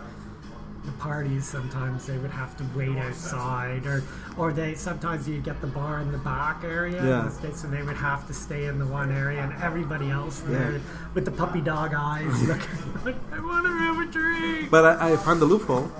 [0.85, 4.03] the parties, sometimes they would have to wait outside, or
[4.37, 7.31] or they sometimes you get the bar in the back area, Yeah.
[7.55, 10.79] so they would have to stay in the one area, and everybody else there Yeah.
[11.14, 14.70] with the puppy dog eyes, looking like I want to have a drink.
[14.70, 15.90] But I, I found the loophole.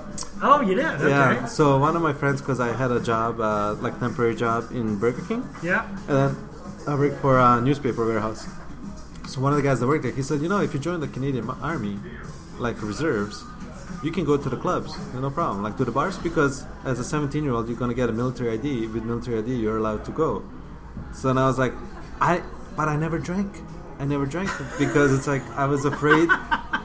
[0.42, 1.46] oh, you did, okay, Yeah.
[1.46, 4.98] So one of my friends, because I had a job, uh, like temporary job in
[4.98, 6.37] Burger King, yeah, and then
[6.86, 8.46] I worked for a newspaper warehouse.
[9.26, 11.00] So one of the guys that worked there, he said, you know, if you join
[11.00, 11.98] the Canadian Army,
[12.58, 13.42] like reserves,
[14.02, 17.04] you can go to the clubs, no problem, like to the bars, because as a
[17.04, 18.86] 17 year old, you're gonna get a military ID.
[18.88, 20.44] With military ID, you're allowed to go.
[21.14, 21.72] So then I was like,
[22.20, 22.42] I,
[22.76, 23.62] but I never drank.
[23.98, 26.28] I never drank because it's like I was afraid.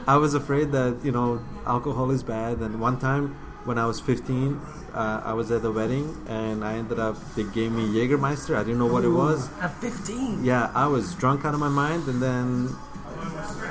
[0.06, 2.58] I was afraid that you know alcohol is bad.
[2.58, 4.58] And one time when I was 15,
[4.94, 7.16] uh, I was at the wedding and I ended up.
[7.34, 8.56] They gave me Jägermeister.
[8.56, 9.48] I didn't know what it was.
[9.60, 10.44] at 15.
[10.44, 12.74] Yeah, I was drunk out of my mind, and then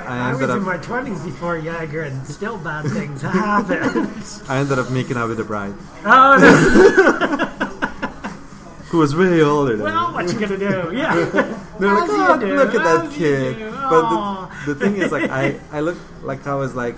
[0.06, 4.10] I I was ended in my 20s before Jäger, and still bad things happen.
[4.48, 5.74] I ended up making out with the bride,
[6.04, 7.46] oh, no.
[8.90, 10.14] who was way older than Well, me.
[10.14, 10.90] what you gonna do?
[10.96, 11.14] Yeah.
[11.78, 12.56] They're like, oh, do?
[12.56, 13.58] look at that kid.
[13.72, 16.96] But the, the thing is, like, I, I looked like I was like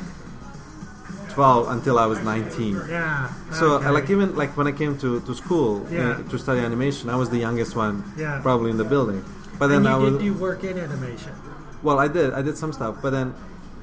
[1.32, 2.74] 12 until I was 19.
[2.88, 3.32] Yeah.
[3.52, 3.86] So, okay.
[3.86, 6.22] I like, even like when I came to, to school uh, Yeah.
[6.30, 8.40] to study animation, I was the youngest one, Yeah.
[8.42, 9.24] probably in the building.
[9.58, 11.32] But and then I you was, did do work in animation.
[11.82, 12.96] well, I did, I did some stuff.
[13.02, 13.34] But then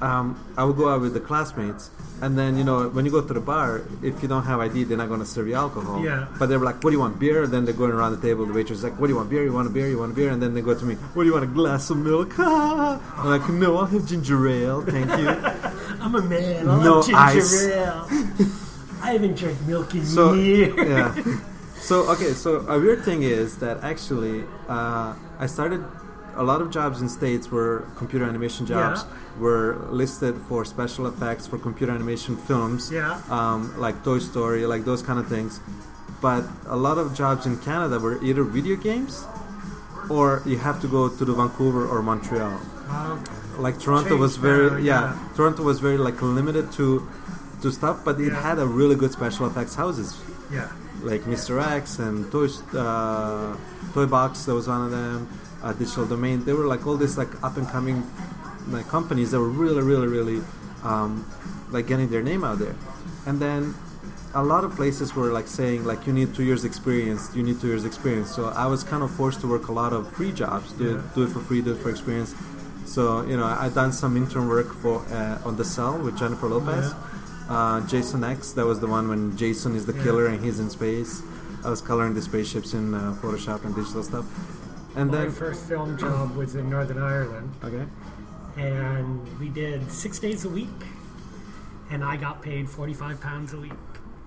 [0.02, 1.90] um, I would go out with the classmates,
[2.22, 4.84] and then you know when you go to the bar, if you don't have ID,
[4.84, 6.02] they're not going to serve you alcohol.
[6.04, 6.26] Yeah.
[6.38, 8.46] But they're like, "What do you want, beer?" Then they're going around the table.
[8.46, 9.44] The waitress is like, "What do you want, beer?
[9.44, 9.88] You want a beer?
[9.88, 11.52] You want a beer?" And then they go to me, "What do you want, a
[11.52, 15.28] glass of milk?" I'm like, "No, I'll have ginger ale, thank you."
[16.00, 16.68] I'm a man.
[16.68, 17.66] I No love ginger ice.
[17.68, 18.06] ale.
[19.02, 20.76] I haven't drank milk in So years.
[20.76, 21.12] yeah.
[21.80, 25.82] So okay, so a weird thing is that actually uh, I started
[26.36, 29.04] a lot of jobs in states were computer animation jobs
[29.38, 33.20] were listed for special effects for computer animation films, Yeah.
[33.30, 35.60] um, like Toy Story, like those kind of things.
[36.20, 39.24] But a lot of jobs in Canada were either video games
[40.10, 42.58] or you have to go to the Vancouver or Montreal
[42.90, 43.30] Okay.
[43.58, 45.14] like Toronto Changed was very yeah.
[45.14, 45.18] yeah.
[45.36, 47.06] Toronto was very like limited to
[47.62, 48.40] to stuff, but it Yeah.
[48.48, 50.16] had a really good special effects houses
[50.50, 50.68] Yeah.
[51.02, 51.62] like Mr.
[51.62, 53.54] X and Toy uh,
[53.94, 54.44] Toy Box.
[54.46, 55.28] That was one of them.
[55.62, 56.44] Uh, Digital Domain.
[56.44, 58.02] They were like all these like up and coming
[58.68, 60.40] like companies that were really really really
[60.84, 61.24] um,
[61.70, 62.76] like getting their name out there,
[63.26, 63.74] and then.
[64.32, 67.60] A lot of places were like saying like you need two years experience, you need
[67.60, 68.32] two years experience.
[68.32, 70.90] So I was kind of forced to work a lot of free jobs, do Yeah.
[70.98, 72.32] it, do it for free, do it for experience.
[72.84, 76.46] So you know, I done some intern work for uh, on the cell with Jennifer
[76.48, 76.94] Lopez.
[77.48, 80.04] Uh, Jason X, that was the one when Jason is the Yeah.
[80.04, 81.22] killer and he's in space.
[81.64, 84.26] I was coloring the spaceships in uh, Photoshop and digital stuff.
[84.96, 87.86] And My then first film job was in Northern Ireland, okay,
[88.56, 90.68] and we did six days a week,
[91.90, 93.72] and I got paid forty-five pounds a week.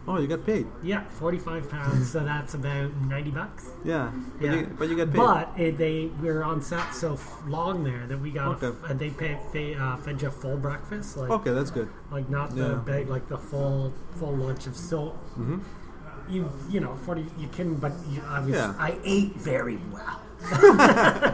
[0.08, 0.66] oh, you got paid.
[0.82, 2.10] Yeah, forty-five pounds.
[2.12, 3.72] so that's about ninety bucks.
[3.84, 4.54] Yeah, but, Yeah.
[4.56, 5.18] You, but you got paid.
[5.18, 8.78] But it, they we were on set so f- long there that we got Okay.
[8.90, 9.38] a they pay,
[9.76, 11.90] uh, fed you a full breakfast, like okay, that's good.
[12.10, 12.74] like not the Yeah.
[12.86, 15.60] big like the full full lunch of so hmm
[16.30, 18.74] you you know forty you can but you, I was Yeah.
[18.80, 20.22] I ate very well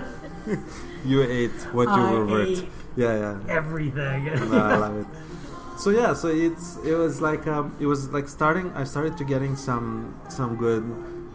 [1.06, 2.66] You ate what you I were worth.
[2.96, 3.40] Yeah, yeah.
[3.48, 4.26] everything.
[4.52, 5.08] no, I love it.
[5.80, 8.72] So yeah, so it's it was like um, it was like starting.
[8.74, 10.84] I started to getting some some good,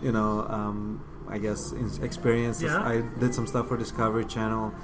[0.03, 2.61] you know, um, I guess in- experience.
[2.61, 2.77] Yeah.
[2.83, 4.75] I did some stuff for Discovery Channel.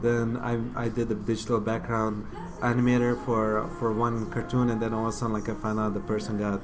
[0.00, 2.26] Then I I did a digital background
[2.60, 5.94] animator for for one cartoon, and then all of a sudden, like I found out
[5.94, 6.60] the person got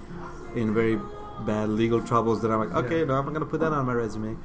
[0.54, 1.00] in very
[1.44, 2.42] bad legal troubles.
[2.42, 3.06] That I'm like, okay, Yeah.
[3.06, 4.36] no, I'm not gonna put that on my resume.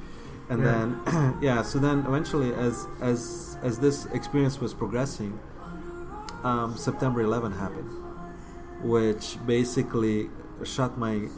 [0.48, 0.66] And Yeah.
[1.06, 5.38] then yeah, so then eventually, as as as this experience was progressing,
[6.44, 7.90] um, September 11 happened,
[8.82, 10.28] which basically
[10.64, 11.28] shut my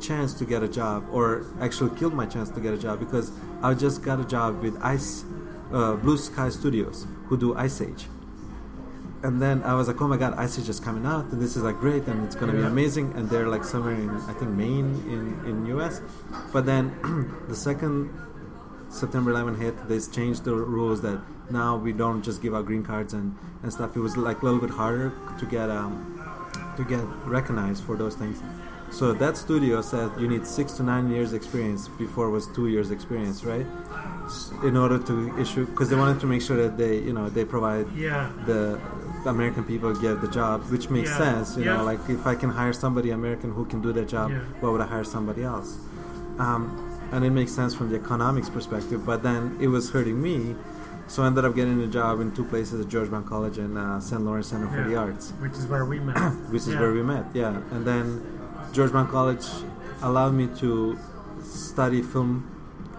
[0.00, 3.32] chance to get a job, or actually killed my chance to get a job because
[3.62, 5.24] I just got a job with Ice
[5.72, 8.06] uh, Blue Sky Studios, who do Ice Age.
[9.22, 11.54] And then I was like, oh my god, Ice Age just coming out, and this
[11.56, 13.12] is like great, and it's gonna be amazing.
[13.16, 16.00] And they're like somewhere in I think Maine in in US.
[16.52, 16.84] But then
[17.48, 18.10] the second
[18.88, 22.82] September 11 hit, they changed the rules that now we don't just give out green
[22.82, 23.96] cards and, and stuff.
[23.96, 25.92] It was like a little bit harder to get um,
[26.76, 28.42] to get recognized for those things.
[28.90, 32.66] So that studio said you need six to nine years experience before it was two
[32.66, 33.66] years experience, right?
[34.64, 37.44] In order to issue, because they wanted to make sure that they, you know, they
[37.44, 38.32] provide yeah.
[38.46, 38.80] the
[39.26, 41.18] American people get the job, which makes Yeah.
[41.18, 41.56] sense.
[41.56, 41.76] You Yeah.
[41.78, 44.30] know, like if I can hire somebody American who can do that job,
[44.60, 45.78] why would I hire somebody else?
[46.38, 46.70] Um,
[47.12, 49.04] and it makes sense from the economics perspective.
[49.04, 50.54] But then it was hurting me,
[51.06, 53.76] so I ended up getting a job in two places at George Brown College and
[53.76, 54.22] uh, St.
[54.22, 56.16] Lawrence Center for the Arts, Which is where we met.
[56.50, 57.26] which is where we met.
[57.34, 58.22] Yeah, and then
[58.72, 59.46] George Brown College
[60.02, 60.96] allowed me to
[61.42, 62.44] study film.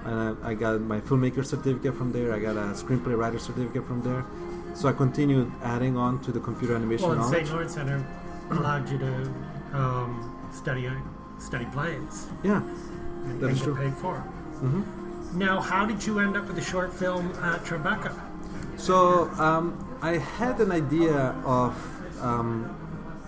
[0.03, 2.33] And I, I got my filmmaker certificate from there.
[2.33, 4.25] I got a screenplay writer certificate from there.
[4.73, 7.33] So I continued adding on to the computer animation Well, knowledge.
[7.45, 7.51] St.
[7.51, 8.05] Lawrence Center
[8.51, 9.13] allowed you to
[9.73, 10.89] um, study
[11.39, 12.61] study plays Yeah.
[12.61, 13.75] and, That and is true.
[13.75, 14.15] paid for.
[14.17, 14.21] it.
[14.59, 14.81] hmm
[15.37, 18.13] Now, how did you end up with a short film at Tribeca?
[18.77, 19.63] So um,
[20.01, 21.73] I had an idea of
[22.21, 22.75] um,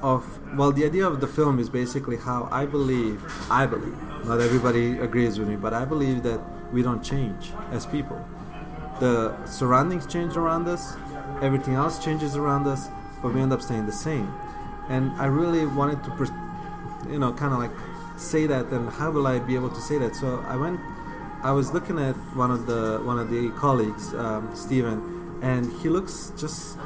[0.01, 0.23] of
[0.57, 3.23] well, the idea of the film is basically how I believe.
[3.49, 6.41] I believe not everybody agrees with me, but I believe that
[6.73, 8.19] we don't change as people.
[8.99, 10.95] The surroundings change around us,
[11.43, 12.89] everything else changes around us,
[13.21, 14.33] but we end up staying the same.
[14.89, 16.11] And I really wanted to,
[17.09, 17.71] you know, kind of like
[18.17, 18.67] say that.
[18.67, 20.15] And how will I be able to say that?
[20.15, 20.79] So I went.
[21.43, 25.89] I was looking at one of the one of the colleagues, um, Steven, and he
[25.89, 26.77] looks just.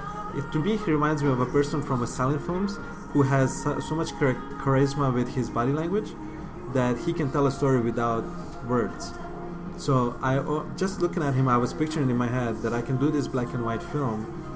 [0.51, 2.77] To me, he reminds me of a person from a silent films
[3.13, 6.09] who has so, so much char- charisma with his body language
[6.73, 8.23] that he can tell a story without
[8.67, 9.13] words.
[9.77, 12.81] So I o- just looking at him, I was picturing in my head that I
[12.81, 14.46] can do this black and white film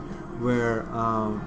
[0.42, 1.42] where um,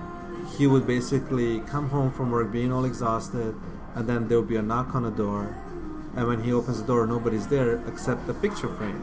[0.56, 3.54] he would basically come home from work being all exhausted,
[3.94, 5.56] and then there would be a knock on the door,
[6.16, 9.02] and when he opens the door, nobody's there except the picture frame.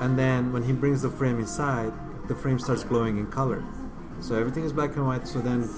[0.00, 1.92] And then when he brings the frame inside,
[2.26, 3.62] the frame starts glowing in color.
[4.20, 5.28] So everything is black and white.
[5.28, 5.68] So then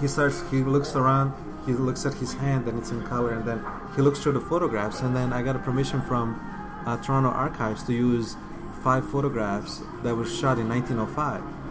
[0.00, 1.32] he starts, he looks around,
[1.64, 3.64] he looks at his hand, and it's in color, and then
[3.96, 6.38] he looks through the photographs, and then I got a permission from
[6.84, 8.36] uh, Toronto Archives to use
[8.82, 11.61] five photographs that were shot in 1905.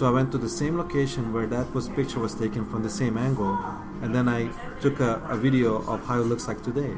[0.00, 2.88] So I went to the same location where that was picture was taken from the
[2.88, 3.52] same angle,
[4.00, 4.48] and then I
[4.80, 6.90] took a, a video of how it looks like today.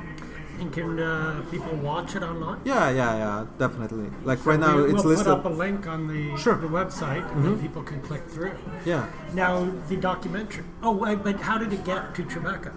[0.61, 2.61] And can uh, people watch it online?
[2.65, 4.09] Yeah, yeah, yeah, definitely.
[4.23, 5.27] Like right now, we, it's we'll listed.
[5.27, 6.55] put up a link on the, Sure.
[6.55, 6.73] Mm-hmm.
[6.73, 8.55] the website, and then people can click through.
[8.85, 9.11] yeah.
[9.35, 10.63] Now the documentary.
[10.81, 12.73] Oh, wait, but how did it get to Tribeca?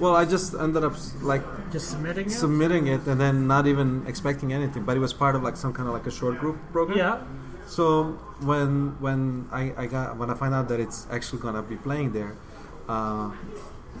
[0.00, 2.30] Well, I just ended up like Just submitting it.
[2.32, 4.82] submitting it and then not even expecting anything.
[4.82, 6.98] But it was part of like some kind of like a short group program.
[6.98, 7.22] yeah.
[7.68, 8.04] So
[8.40, 12.12] when when I, I got when I find out that it's actually gonna be playing
[12.12, 12.34] there,
[12.88, 13.30] uh,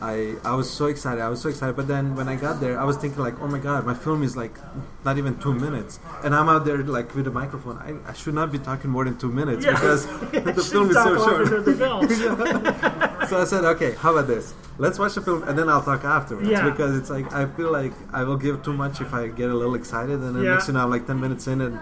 [0.00, 1.20] I I was so excited.
[1.20, 1.76] I was so excited.
[1.76, 4.22] But then when I got there, I was thinking like, oh my god, my film
[4.22, 4.56] is like
[5.04, 7.76] not even two minutes, and I'm out there like with a microphone.
[7.78, 9.72] I, I should not be talking more than two minutes Yeah.
[9.72, 11.50] because the film is so short.
[11.50, 13.04] than the film.
[13.28, 14.54] So I said, okay, how about this?
[14.78, 16.64] Let's watch the film and then I'll talk afterwards Yeah.
[16.70, 19.54] because it's like I feel like I will give too much if I get a
[19.54, 20.52] little excited and then Yeah.
[20.54, 21.78] next you know, I'm like ten minutes in and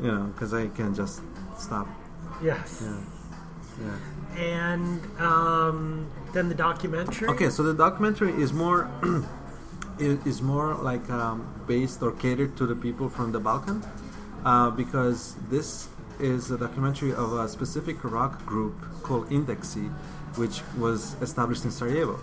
[0.00, 1.22] you know because I can't just
[1.58, 1.86] stop.
[2.42, 2.82] yes.
[2.84, 3.00] Yeah.
[3.80, 3.96] Yeah.
[4.38, 7.28] And um, then the documentary.
[7.28, 8.90] Okay, so the documentary is more
[9.98, 13.82] is, is more like um, based or catered to the people from the Balkan
[14.44, 15.88] uh, because this
[16.20, 19.92] is a documentary of a specific rock group called Indexi,
[20.36, 22.20] which was established in Sarajevo.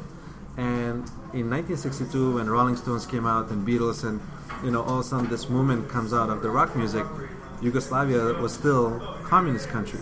[0.57, 4.19] And in 1962, when Rolling Stones came out and Beatles and
[4.63, 7.05] you know all of a sudden this movement comes out of the rock music,
[7.61, 9.99] Yugoslavia was still communist country.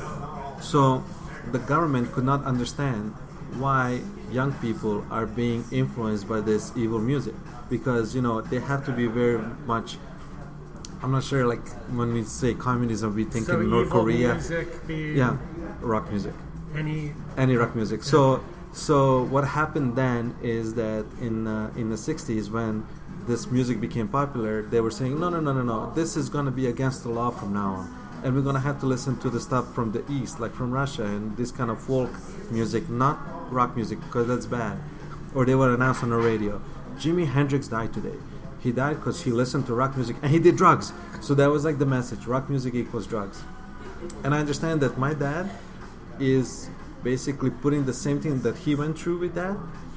[0.62, 1.04] So
[1.52, 3.14] the government could not understand
[3.58, 4.02] why
[4.32, 7.34] young people are being influenced by this evil music
[7.70, 9.98] because you know they have to be very much
[11.02, 14.34] I'm not sure like when we say communism we think So in North Korea.
[14.34, 15.38] music yeah
[15.82, 16.34] rock music.
[16.76, 18.04] any any rock music.
[18.04, 18.44] So
[18.74, 22.86] so what happened then is that in uh, in the 60s when
[23.28, 25.92] this music became popular they were saying no no no no no.
[25.96, 27.98] This is going to be against the law from now on.
[28.24, 30.72] And we're going to have to listen to the stuff from the east like from
[30.72, 32.10] russia and this kind of folk
[32.52, 33.20] music not
[33.52, 34.80] rock music because that's bad.
[35.36, 36.62] Or they would announce on the radio.
[36.96, 38.18] Jimi hendrix died today.
[38.60, 40.94] He died because he listened to rock music and he did drugs.
[41.22, 42.26] So that was like the message.
[42.26, 43.44] Rock music equals drugs.
[44.24, 45.50] And i understand that my dad
[46.20, 46.70] is
[47.12, 49.56] basically putting the same thing that he went through with that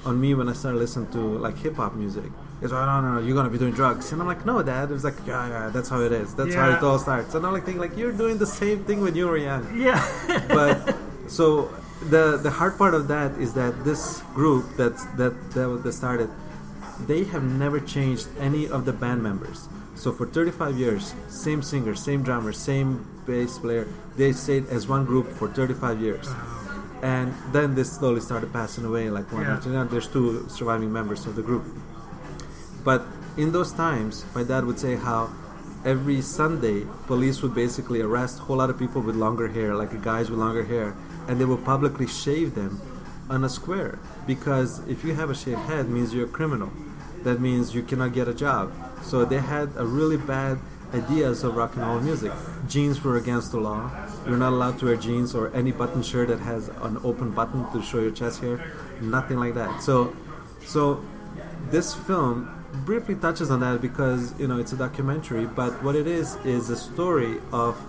[0.08, 2.30] on me when I started listening to like hip hop music.
[2.61, 4.62] He's like, oh, no, no, no, you're gonna be doing drugs, and I'm like, no,
[4.62, 4.90] dad.
[4.92, 6.28] It's like, yeah, yeah, that's how it is.
[6.38, 7.34] That's how it all starts.
[7.34, 9.64] And I'm like thinking, like, you're doing the same thing when you were young.
[9.86, 10.00] yeah.
[10.58, 10.76] But
[11.38, 11.46] so
[12.14, 14.02] the the hard part of that is that this
[14.38, 16.30] group that's that that, that started,
[17.11, 19.68] they have never changed any of the band members.
[20.02, 22.90] So for 35 years, same singer, same drummer, same
[23.26, 23.86] bass player.
[24.16, 26.26] They stayed as one group for 35 years.
[27.03, 29.55] And then they slowly started passing away, like one Yeah.
[29.55, 29.88] after another.
[29.90, 31.64] There's two surviving members of the group.
[32.84, 35.30] But in those times, my dad would say how
[35.84, 40.03] every Sunday, police would basically arrest a whole lot of people with longer hair, like
[40.03, 40.94] guys with longer hair,
[41.26, 42.80] and they would publicly shave them
[43.30, 43.98] on a square.
[44.26, 46.70] Because if you have a shaved head, means you're a criminal.
[47.22, 48.72] That means you cannot get a job.
[49.03, 50.59] So they had a really bad
[50.95, 52.32] ideas of rock and roll music.
[52.68, 53.91] Jeans were against the law.
[54.26, 57.70] You're not allowed to wear jeans or any button shirt that has an open button
[57.72, 58.64] to show your chest hair.
[59.01, 59.82] Nothing like that.
[59.82, 60.14] So,
[60.64, 61.05] so
[61.70, 65.47] this film briefly touches on that because you know it's a documentary.
[65.47, 67.80] But what it is is a story of.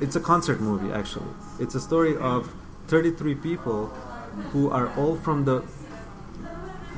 [0.00, 1.26] It's a concert movie actually.
[1.58, 2.54] It's a story of
[2.86, 3.86] 33 people
[4.52, 5.62] who are all from the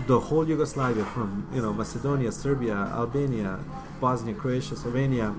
[0.06, 3.58] the whole Yugoslavia from you know Macedonia, Serbia, Albania,
[4.00, 5.38] Bosnia, Croatia, Slovenia.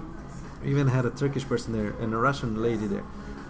[0.63, 3.03] Even had a Turkish person there and a Russian lady there,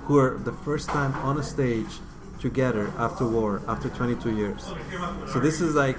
[0.06, 2.00] who are the first time on a stage
[2.40, 4.72] together after war, after 22 years.
[5.28, 5.98] So this is like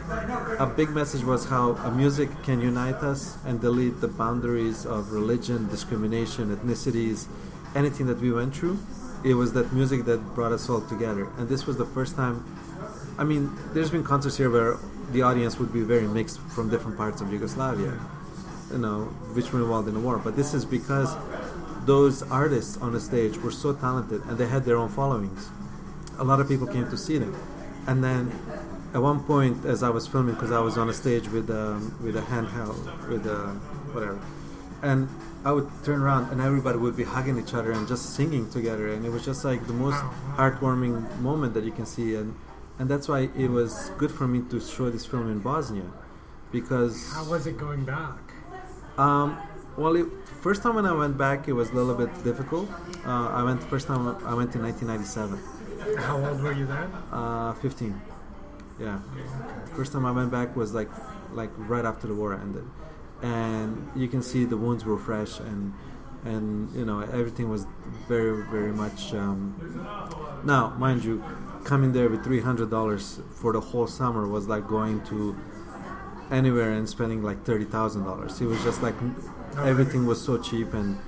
[0.58, 5.12] a big message was how a music can unite us and delete the boundaries of
[5.12, 7.26] religion, discrimination, ethnicities,
[7.76, 8.78] anything that we went through.
[9.22, 12.44] It was that music that brought us all together, and this was the first time
[13.18, 14.78] I mean, there's been concerts here where
[15.12, 17.98] the audience would be very mixed from different parts of Yugoslavia,
[18.70, 19.04] you know,
[19.34, 20.18] which were involved in the war.
[20.18, 21.14] But this is because
[21.84, 25.48] those artists on the stage were so talented and they had their own followings.
[26.18, 27.34] A lot of people came to see them,
[27.86, 28.30] and then
[28.94, 31.96] at one point, as I was filming, because I was on a stage with um,
[32.02, 33.48] with a handheld, with a
[33.92, 34.20] whatever,
[34.82, 35.08] and
[35.44, 38.92] I would turn around and everybody would be hugging each other and just singing together,
[38.92, 40.00] and it was just like the most
[40.36, 42.36] heartwarming moment that you can see, and
[42.78, 45.90] and that's why it was good for me to show this film in Bosnia,
[46.50, 48.18] because How was it going back?
[48.98, 49.38] um,
[49.76, 50.06] well, it,
[50.42, 52.68] first time when I went back, it was a little bit difficult.
[53.06, 56.90] Uh, I went first time I went in 1997, How old were you then?
[57.10, 58.00] uh, 15.
[58.80, 58.98] Yeah,
[59.76, 60.90] first time I went back was like
[61.32, 62.64] like right after the war ended,
[63.22, 65.72] and you can see the wounds were fresh and
[66.24, 67.66] and you know everything was
[68.08, 69.14] very very much.
[69.14, 69.54] Um,
[70.44, 71.22] now, mind you,
[71.64, 75.36] coming there with three hundred dollars for the whole summer was like going to
[76.30, 78.40] anywhere and spending like thirty thousand dollars.
[78.40, 78.94] It was just like
[79.54, 80.98] Oh, everything was so cheap and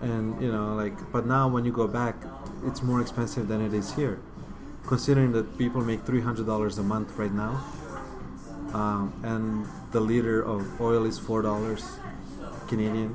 [0.00, 2.16] and you know like but now when you go back
[2.64, 4.18] it's more expensive than it is here
[4.86, 7.62] considering that people make $300 a month right now
[8.72, 11.82] um, and the liter of oil is $4
[12.68, 13.14] canadian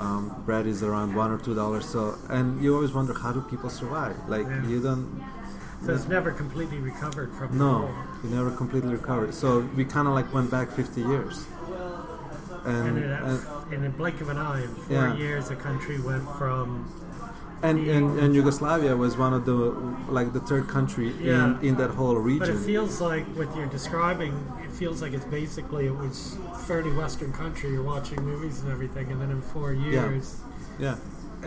[0.00, 3.40] um, bread is around one or two dollars so and you always wonder how do
[3.40, 4.66] people survive like Yeah.
[4.68, 5.24] you don't
[5.86, 7.88] So it's never completely recovered from no
[8.24, 11.46] you never completely recovered so we kind of like went back 50 years
[12.64, 13.16] And and, in a,
[13.70, 15.16] and in a blink of an eye, in four Yeah.
[15.16, 16.68] years, the country went from
[17.62, 19.56] and, and, and Yugoslavia was one of the
[20.18, 21.58] like the third country Yeah.
[21.60, 22.40] in, in that whole region.
[22.40, 24.34] But it feels like what you're describing,
[24.66, 27.70] it feels like it's basically it was fairly Western country.
[27.74, 30.24] You're watching movies and everything, and then in four years,
[30.78, 30.96] yeah,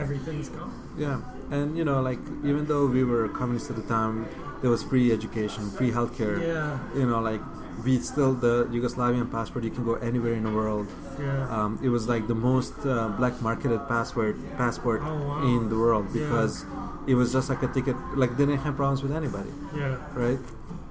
[0.04, 0.72] everything's gone.
[0.98, 1.20] yeah,
[1.52, 4.28] and you know, like even though we were communists at the time,
[4.62, 6.38] there was free education, free healthcare.
[6.42, 7.42] Yeah, You know, like
[7.86, 9.64] we still the Yugoslavian passport.
[9.64, 10.88] You can go anywhere in the world.
[11.20, 11.48] yeah.
[11.56, 15.44] Um, it was like the most uh, black marketed passport passport Oh, wow.
[15.44, 16.24] in the world Yeah.
[16.24, 16.66] because
[17.08, 17.96] it was just like a ticket.
[18.16, 19.52] Like they didn't have problems with anybody.
[19.76, 20.40] yeah, right?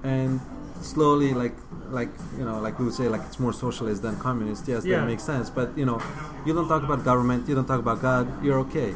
[0.03, 0.39] And
[0.81, 1.55] slowly, like
[1.91, 4.67] like you know, like we would say, like it's more socialist than communist.
[4.67, 4.99] Yes, Yeah.
[5.01, 5.49] that makes sense.
[5.49, 5.99] But you know,
[6.45, 8.93] you don't talk about government, you don't talk about God, you're okay,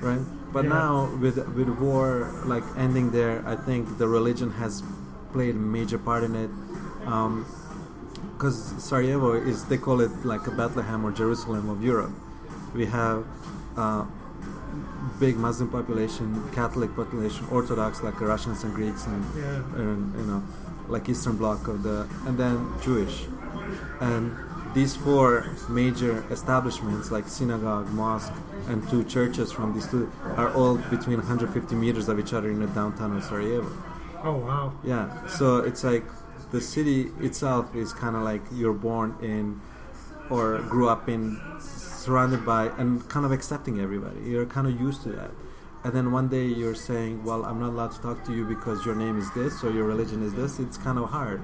[0.00, 0.20] right?
[0.54, 0.78] But Yeah.
[0.80, 0.92] now
[1.22, 2.06] with with war
[2.52, 4.82] like ending there, I think the religion has
[5.34, 6.50] played a major part in it.
[8.34, 12.14] Because Sarajevo is, they call it like a Bethlehem or Jerusalem of Europe.
[12.74, 13.18] We have
[13.76, 14.04] uh,
[15.20, 19.80] big Muslim population, Catholic population, Orthodox like the Russians and Greeks and yeah.
[19.80, 20.42] and you know
[20.88, 23.24] like eastern bloc of the and then jewish
[24.00, 24.24] and
[24.74, 28.32] these four major establishments like synagogue mosque
[28.68, 32.58] and two churches from these two are all between 150 meters of each other in
[32.58, 33.70] the downtown of sarajevo.
[34.22, 34.72] Oh wow.
[34.82, 36.04] yeah so it's like
[36.50, 39.60] the city itself is kind of like you're born in
[40.30, 44.20] or grew up in surrounded by and kind of accepting everybody.
[44.22, 45.30] You're kind of used to that.
[45.84, 48.84] And then one day you're saying well i'm not allowed to talk to you because
[48.84, 50.58] your name is this or your religion is this.
[50.58, 51.42] It's kind of hard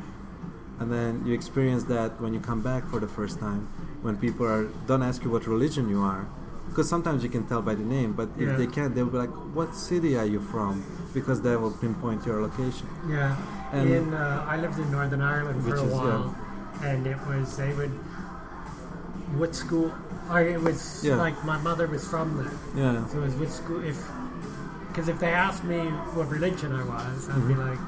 [0.81, 3.69] and then you experience that when you come back for the first time
[4.03, 6.27] when people are don't ask you what religion you are
[6.69, 8.57] because sometimes you can tell by the name but if Yeah.
[8.57, 12.41] they can't they'll be like what city are you from because they will pinpoint your
[12.43, 13.37] location Yeah.
[13.73, 15.97] And- in uh, I lived in Northern Ireland for a is, yeah.
[15.97, 16.35] while,
[16.83, 17.93] and it was they would.
[19.41, 19.93] What school?
[20.29, 21.17] Or it was Yeah.
[21.25, 23.81] like my mother was from there, yeah so it was which school?
[23.93, 23.99] If
[24.89, 25.81] because if they asked me
[26.17, 27.69] what religion I was, I'd be Mhm.
[27.69, 27.79] like,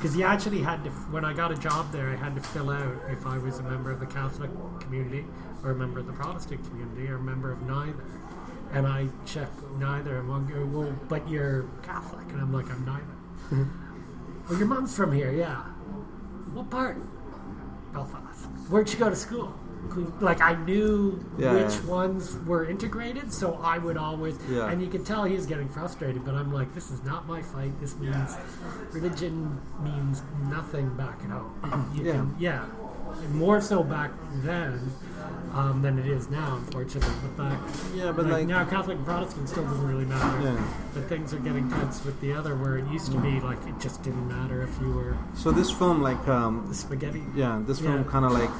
[0.00, 0.90] because you actually had to.
[1.10, 3.62] When I got a job there, I had to fill out if I was a
[3.62, 5.26] member of the Catholic community
[5.62, 8.02] or a member of the Protestant community or a member of neither.
[8.72, 12.84] And I checked neither, and one go, well, but you're Catholic, and I'm like, I'm
[12.86, 13.68] neither.
[14.48, 15.56] Well, your mom's from here, yeah.
[16.54, 16.96] What part?
[17.92, 18.46] Belfast.
[18.70, 19.52] Where'd you go to school?
[19.88, 21.90] Queen- Like I knew Yeah, which yeah.
[21.90, 24.38] ones were integrated, so I would always.
[24.48, 24.68] Yeah.
[24.70, 27.40] And you could tell he was getting frustrated, but I'm like, this is not my
[27.42, 27.72] fight.
[27.80, 28.36] This means
[28.92, 31.90] religion means nothing back at home.
[31.94, 32.12] You Yeah.
[32.12, 32.64] Can, yeah.
[33.24, 34.12] And more so back
[34.44, 34.92] then
[35.52, 37.12] um, than it is now, unfortunately.
[37.22, 37.58] But back,
[37.92, 40.40] yeah but like, like now, Catholic and Protestant still doesn't really matter.
[40.42, 40.64] yeah
[40.94, 43.80] But things are getting tense with the other, where it used to be like it
[43.80, 47.24] just didn't matter if you were so this film like um the spaghetti.
[47.34, 48.10] yeah this film Yeah.
[48.10, 48.50] kind of like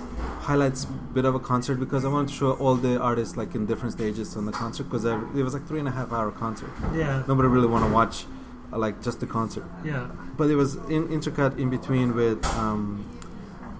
[0.40, 3.66] highlights bit of a concert because i wanted to show all the artists like in
[3.66, 6.70] different stages on the concert because it was like three and a half hour concert
[6.94, 8.24] Yeah, nobody really want to watch
[8.72, 13.04] uh, like just the concert yeah, but it was in, intercut in between with um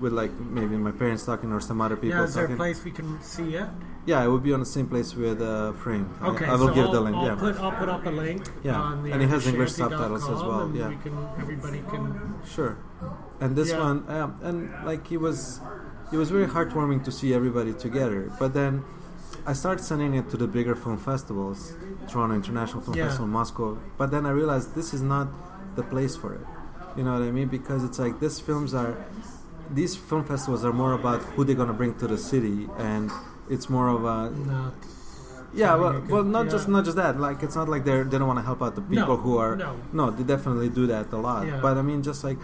[0.01, 2.25] with like maybe my parents talking or some other people yeah.
[2.25, 3.69] Is there a talking place we can see it?
[4.07, 6.69] yeah it would be on the same place with uh, frame I- Okay, i, will
[6.69, 8.41] so give I'll, the link I'll yeah put I'll put up a link.
[8.63, 10.89] Yeah, on the and it has English subtitles as well, yeah.
[10.89, 12.35] we can everybody can.
[12.55, 12.77] Sure.
[13.41, 13.81] And this Yeah.
[13.87, 15.61] one, um, and like he was,
[16.13, 18.33] it was very heartwarming to see everybody together.
[18.39, 18.85] But then,
[19.47, 21.75] I started sending it to the bigger film festivals,
[22.09, 23.05] Toronto International Film Yeah.
[23.07, 23.79] Festival, Moscow.
[23.97, 25.29] But then I realized this is not
[25.77, 26.47] the place for it.
[26.97, 27.49] You know what I mean?
[27.49, 28.97] Because it's like these films are,
[29.73, 33.11] these film festivals are more about who they're gonna bring to the city, and
[33.49, 34.75] it's more of a Not,
[35.55, 36.51] yeah, well, well, not yeah.
[36.53, 37.19] just not just that.
[37.21, 39.39] Like, it's not like they're they don't want to help out the people No, who
[39.39, 39.57] are.
[39.93, 40.11] no.
[40.11, 41.47] they definitely do that a lot.
[41.47, 41.61] Yeah.
[41.63, 42.39] But I mean, just like,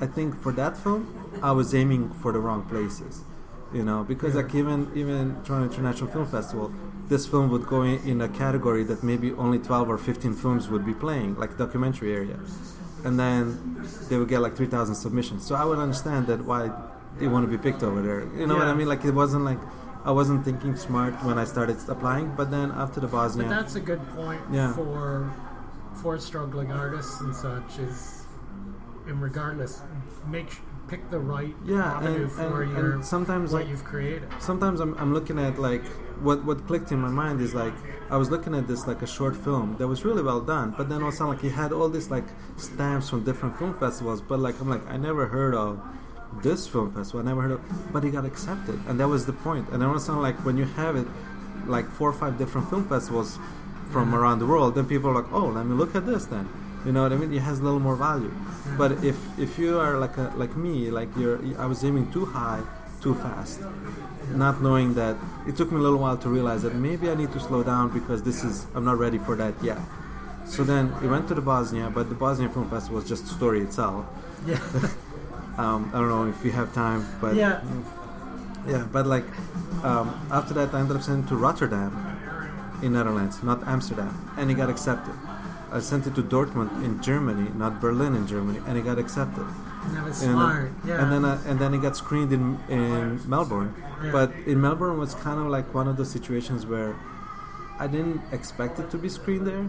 [0.00, 1.02] I think for that film,
[1.42, 3.22] I was aiming for the wrong places,
[3.72, 4.42] you know, because Yeah.
[4.42, 6.70] like even even Toronto International Film Festival,
[7.08, 10.68] this film would go in, in a category that maybe only twelve or fifteen films
[10.68, 12.38] would be playing, like documentary area,
[13.04, 13.42] and then
[14.08, 15.46] they would get like three thousand submissions.
[15.46, 16.70] So I would understand that why
[17.18, 18.20] they want to be picked over there.
[18.38, 18.88] You know what I mean?
[18.88, 19.58] Like it wasn't like.
[20.04, 23.74] I wasn't thinking smart when I started applying, but then after the Bosnia, but that's
[23.74, 24.72] a good point Yeah.
[24.72, 25.28] for
[26.00, 27.80] for struggling artists and such.
[27.80, 28.15] Is
[29.06, 29.82] and regardless,
[30.28, 30.48] make
[30.88, 34.28] pick the right Yeah, avenue and, for and, your and sometimes what like you've created.
[34.38, 35.84] sometimes I'm, I'm looking at like
[36.22, 37.74] what what clicked in my mind is like
[38.08, 40.88] I was looking at this like a short film that was really well done, but
[40.88, 42.24] then also like he had all these like
[42.56, 45.80] stamps from different film festivals, but like I'm like I never heard of
[46.42, 49.32] this film festival, I never heard of, but he got accepted, and that was the
[49.32, 49.68] point.
[49.70, 51.06] And then also like when you have it
[51.66, 53.38] like four or five different film festivals
[53.90, 54.18] from Yeah.
[54.18, 56.48] around the world, then people are like, oh, let me look at this then.
[56.86, 57.32] You know what I mean?
[57.32, 58.32] It has a little more value.
[58.78, 62.26] But if if you are like a like me, like you're, I was aiming too
[62.26, 62.62] high,
[63.00, 63.60] too fast,
[64.30, 65.16] not knowing that
[65.48, 67.92] it took me a little while to realize that maybe I need to slow down
[67.92, 69.78] because this is I'm not ready for that yet.
[70.46, 73.34] So then we went to the Bosnia, but the Bosnia Film Festival was just a
[73.34, 74.06] story itself.
[74.46, 74.60] Yeah,
[75.58, 77.62] Um, I don't know if you have time, but yeah,
[78.68, 79.24] yeah, but like
[79.82, 81.90] um, after that, I ended up sending to Rotterdam
[82.82, 85.14] in Netherlands, not Amsterdam, and it got accepted.
[85.76, 89.44] I sent it to Dortmund in Germany, not Berlin in Germany, and it got accepted.
[89.94, 90.70] that was And, uh, smart.
[90.88, 93.70] yeah, and then uh, and then it got screened in in Melbourne,
[94.02, 94.10] Yeah.
[94.16, 96.92] but in Melbourne was kind of like one of those situations where
[97.78, 99.64] I didn't expect it to be screened there.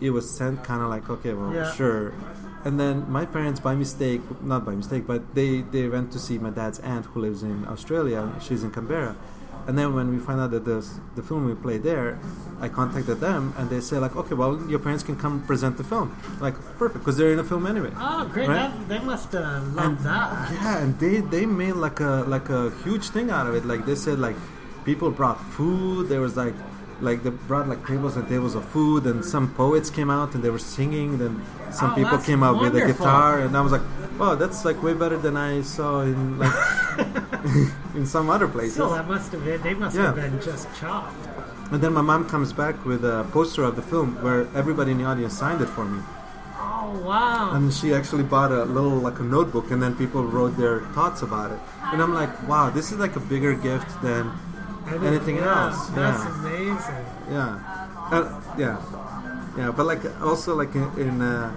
[0.00, 1.70] It was sent kind of like okay, well, Yeah.
[1.80, 2.12] sure.
[2.64, 4.20] And then my parents, by mistake,
[4.52, 7.66] not by mistake, but they they went to see my dad's aunt who lives in
[7.74, 8.20] Australia.
[8.44, 9.14] She's in Canberra.
[9.68, 10.80] And then when we find out that the
[11.14, 12.18] the film we play there,
[12.58, 15.84] I contacted them and they say like, okay, well, your parents can come present the
[15.84, 16.16] film.
[16.40, 17.92] Like perfect, because they're in the film anyway.
[17.94, 18.48] oh, great!
[18.48, 18.72] Right?
[18.72, 20.32] That, they must uh, love And- that.
[20.56, 23.64] Yeah, and they they made like a like a huge thing out of it.
[23.72, 24.36] Like they said, like
[24.88, 26.08] people brought food.
[26.08, 26.56] There was like
[27.08, 30.40] like they brought like tables and tables of food, and some poets came out and
[30.42, 31.18] they were singing.
[31.18, 33.84] Then some Oh, people came out with a guitar, and I was like,
[34.18, 36.56] oh, that's like way better than I saw in like
[37.94, 38.74] in some other places.
[38.74, 39.62] Still, that must have been.
[39.62, 40.06] They must Yeah.
[40.06, 41.12] have been just chuffed.
[41.72, 44.98] And then my mom comes back with a poster of the film where everybody in
[44.98, 46.00] the audience signed it for me.
[46.60, 47.52] Oh wow!
[47.52, 51.22] And she actually bought a little like a notebook, and then people wrote their thoughts
[51.22, 51.58] about it.
[51.92, 54.32] And I'm like, wow, this is like a bigger gift than
[54.88, 55.86] didn't- anything yeah, else.
[55.88, 56.38] That's Yeah.
[56.40, 57.04] amazing.
[57.30, 57.58] yeah,
[58.10, 58.76] uh, yeah,
[59.58, 59.70] yeah.
[59.70, 61.52] But like also like in in, uh,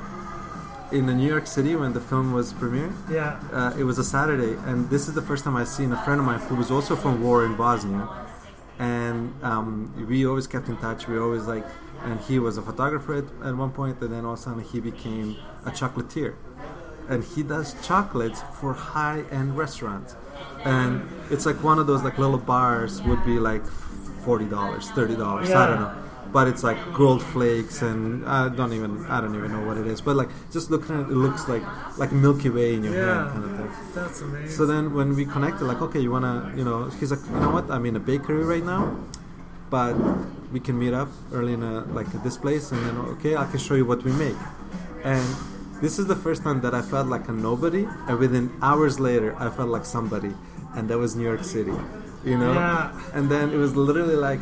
[0.92, 3.40] in uh, New York City when the film was premiered, Yeah.
[3.54, 6.20] uh, it was a Saturday, and this is the first time I've seen a friend
[6.20, 8.08] of mine who was also from war in Bosnia,
[8.80, 11.08] and um, we always kept in touch.
[11.08, 11.66] We always like,
[12.04, 14.64] and he was a photographer at, at one point, and then all of a sudden
[14.64, 16.34] he became a chocolatier,
[17.10, 20.16] and he does chocolates for high-end restaurants,
[20.66, 23.66] and it's like one of those like little bars would be like
[24.26, 25.96] forty dollars, thirty dollars, I don't know.
[26.32, 29.86] But it's like gold flakes, and I don't even I don't even know what it
[29.86, 30.00] is.
[30.00, 31.64] But like just looking at it, it looks like
[31.98, 33.28] like Milky Way in your Yeah.
[33.28, 33.72] hand, kind of thing.
[33.94, 34.56] That's amazing.
[34.58, 37.50] So then when we connected, like, okay, you wanna, you know, he's like, you know
[37.52, 37.70] what?
[37.70, 38.96] I'm in a bakery right now,
[39.70, 39.94] but
[40.54, 43.60] we can meet up early in a, like this place, and then okay, I can
[43.60, 44.40] show you what we make.
[45.04, 45.26] And
[45.82, 49.36] this is the first time that I felt like a nobody, and within hours later,
[49.38, 50.32] I felt like somebody,
[50.76, 51.74] and that was New York City,
[52.24, 52.54] you know.
[52.54, 52.92] Yeah.
[53.16, 54.40] And then it was literally like,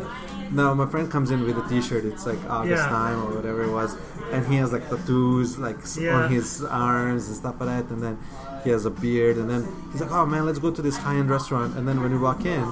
[0.51, 2.05] now my friend comes in with a T-shirt.
[2.05, 2.89] It's like August Yeah.
[2.89, 3.95] time or whatever it was,
[4.31, 6.15] and he has like tattoos like Yeah.
[6.23, 7.89] on his arms and stuff like that.
[7.93, 8.17] And then
[8.63, 9.37] he has a beard.
[9.37, 12.11] And then he's like, "Oh man, let's go to this high-end restaurant." And then when
[12.11, 12.65] we walk in,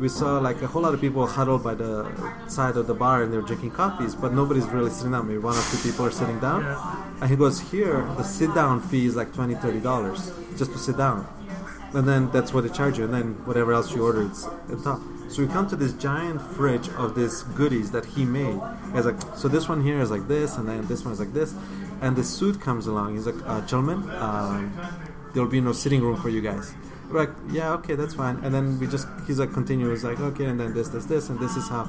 [0.00, 2.06] we saw like a whole lot of people huddled by the
[2.48, 5.26] side of the bar and they're drinking coffees, but nobody's really sitting down.
[5.28, 6.62] Maybe one or two people are sitting down.
[6.62, 6.76] Yeah.
[7.20, 11.26] And he goes, "Here, the sit-down fee is like 20 dollars just to sit down."
[11.94, 14.80] and then that's what they charge you, and then whatever else you order, it's on
[14.82, 15.00] top.
[15.32, 18.60] So we come to this giant fridge of these goodies that he made.
[18.94, 21.32] He's like, so this one here is like this, and then this one is like
[21.32, 21.54] this,
[22.02, 23.14] and the suit comes along.
[23.14, 24.76] He's like, uh, gentlemen, um,
[25.32, 26.74] there'll be no sitting room for you guys.
[27.12, 28.36] We're like, yeah, okay, that's fine.
[28.42, 31.38] And then we just, he's like, continues like, okay, and then this, this, this, and
[31.38, 31.88] this is how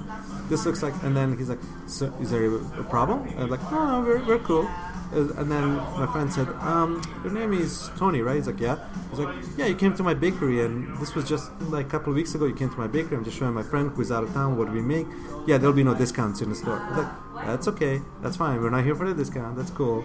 [0.49, 0.93] this looks like.
[1.03, 3.27] And then he's like, so is there a, problem?
[3.29, 4.67] And I'm like, no, no, we're, we're cool.
[5.13, 8.77] Uh, And then my friend said, um, "Your name is Tony, right?" He's like, "Yeah."
[9.11, 12.09] Was like, "Yeah, you came to my bakery, and this was just like a couple
[12.09, 12.45] of weeks ago.
[12.47, 13.15] You came to my bakery.
[13.17, 15.05] I'm just showing my friend who's out of town what we make.
[15.45, 18.01] Yeah, there'll be no discounts in the store." I was like, "That's okay.
[18.23, 18.59] That's fine.
[18.59, 19.55] We're not here for the discount.
[19.55, 20.03] That's cool."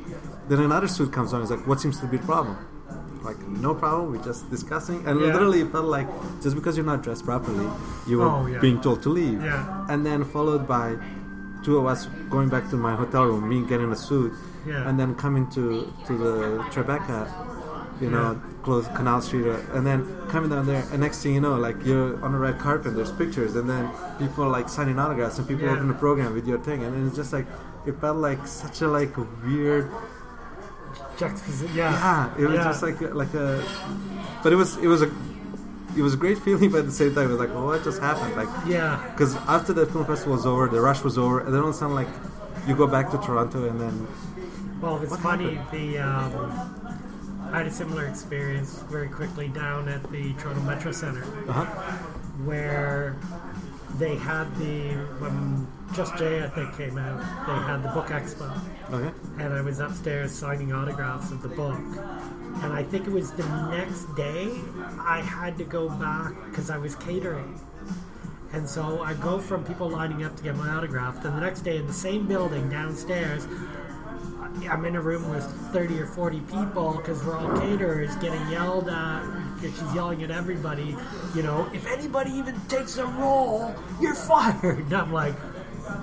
[0.48, 1.40] Then another suit comes on.
[1.40, 2.56] He's like, "What seems to be the problem?"
[3.22, 4.12] Like, no problem.
[4.12, 5.26] We're just discussing, and Yeah.
[5.32, 6.08] literally it felt like
[6.42, 7.68] just because you're not dressed properly,
[8.06, 8.58] you were Oh, yeah.
[8.60, 9.42] being told to leave.
[9.42, 9.86] Yeah.
[9.88, 10.96] And then followed by
[11.64, 14.32] two of us going back to my hotel room, me getting a suit,
[14.66, 14.88] Yeah.
[14.88, 15.64] and then coming to
[16.06, 16.34] to the
[16.72, 17.26] Tribeca,
[18.00, 18.62] you know, Yeah.
[18.62, 21.76] close Canal Street, uh, and then coming down there, and next thing you know, like
[21.84, 25.66] you're on the red carpet, there's pictures, and then people like signing autographs, and people
[25.66, 25.72] Yeah.
[25.74, 27.46] open the program with your thing, and it's just like
[27.86, 29.14] it felt like such a like
[29.44, 29.86] weird,
[31.18, 31.76] Juxtaposition.
[31.76, 31.90] Yeah.
[31.92, 32.64] yeah, it was Yeah.
[32.64, 33.62] just like a- like a,
[34.42, 35.10] but it was it was a.
[35.96, 37.82] It was a great feeling, but at the same time, it was like, well, what
[37.82, 38.36] just happened?
[38.36, 39.02] Like, Yeah.
[39.10, 41.74] because after the film festival was over, the rush was over, and then all of
[41.74, 42.06] a sudden, like,
[42.68, 44.06] you go back to Toronto, and then
[44.80, 45.58] Well, it's funny.
[45.72, 46.30] The um,
[47.52, 51.64] I had a similar experience very quickly down at the Toronto Metro Center Uh-huh.
[52.44, 53.16] where
[53.98, 57.18] they had the when Just Jay I think came out.
[57.46, 58.48] They had the book expo,
[58.92, 59.10] Okay.
[59.38, 61.78] and I was upstairs signing autographs of the book.
[62.62, 64.50] And I think it was the next day
[65.00, 67.60] I had to go back because I was catering.
[68.52, 71.22] And so I go from people lining up to get my autograph.
[71.22, 73.46] Then the next day in the same building downstairs,
[74.68, 78.88] I'm in a room with 30 or 40 people because we're all caterers getting yelled
[78.88, 79.22] at.
[79.60, 80.96] Because she's yelling at everybody,
[81.34, 84.78] you know, if anybody even takes a roll, you're fired.
[84.78, 85.34] And I'm like,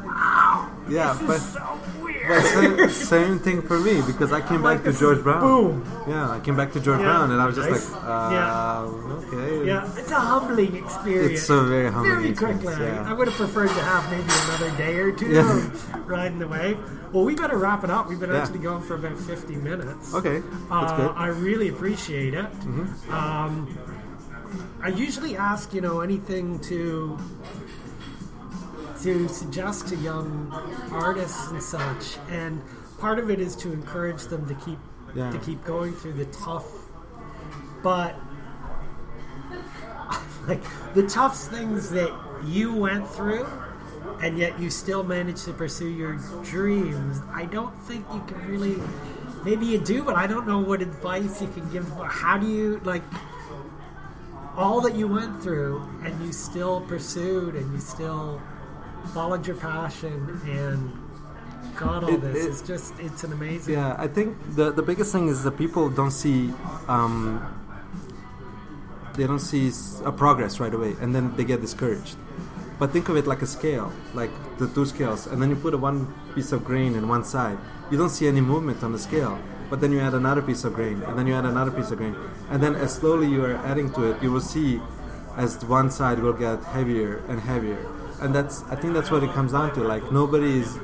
[0.03, 0.44] wow,
[0.89, 1.79] Yeah, but- so.
[2.27, 5.41] But same, same thing for me because I came Like back to George Brown.
[5.41, 5.85] boom.
[6.07, 7.05] Yeah, I came back to George Yeah.
[7.05, 7.91] Brown and I was just Nice.
[7.91, 8.81] like, uh, Yeah.
[8.81, 9.67] okay.
[9.67, 11.33] Yeah, it's a humbling experience.
[11.33, 12.83] It's so very humbling Very quickly.
[12.83, 13.05] yeah.
[13.07, 15.69] I would have preferred to have maybe another day or two Yeah.
[16.07, 16.79] riding the wave.
[17.13, 18.09] Well, we better wrap it up.
[18.09, 20.15] We've been actually going for about 50 minutes.
[20.15, 21.09] Okay, that's Uh, good.
[21.11, 21.19] Mm-hmm.
[21.21, 22.47] I really appreciate it.
[23.11, 23.67] Um,
[24.81, 27.19] I usually ask, you know, anything to
[29.03, 30.51] to suggest to young
[30.91, 32.61] artists and such, and
[32.99, 34.79] part of it is to encourage them to keep
[35.13, 35.31] Yeah.
[35.31, 36.67] to keep going through the tough,
[37.83, 38.15] but
[40.47, 40.61] like
[40.93, 42.11] the tough things that
[42.45, 43.47] you went through.
[44.21, 47.19] And yet, you still managed to pursue your dreams.
[47.33, 48.77] I don't think you can really
[49.43, 52.81] maybe you do but i don't know what advice you can give how do you
[52.83, 53.03] like
[54.57, 58.41] all that you went through and you still pursued and you still
[59.13, 60.91] followed your passion and
[61.75, 64.81] got all It- this it- it's just it's an amazing Yeah, I think the the
[64.83, 66.53] biggest thing is that people don't see
[66.87, 67.39] um,
[69.15, 69.71] they don't see
[70.03, 72.17] a progress right away, and then they get discouraged.
[72.79, 75.73] But think of it like a scale, like the two scales, and then you put
[75.73, 77.57] a one piece of grain in one side.
[77.89, 79.39] You don't see any movement on the scale,
[79.69, 81.97] but then you add another piece of grain, and then you add another piece of
[81.97, 82.15] grain,
[82.51, 84.81] and then as slowly you are adding to it, you will see
[85.37, 87.77] as the one side will get heavier and heavier,
[88.21, 89.81] and that's I think that's what it comes down to.
[89.81, 90.77] Like nobody is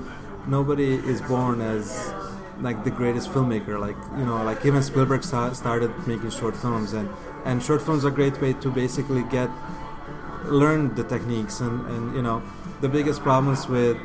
[0.48, 2.14] nobody is born as
[2.60, 3.80] like the greatest filmmaker.
[3.80, 7.10] Like you know, like even Spielberg sta- started making short films, and
[7.46, 9.50] and short films are a great way to basically get
[10.46, 12.42] learn the techniques and and you know
[12.82, 13.98] the biggest problems with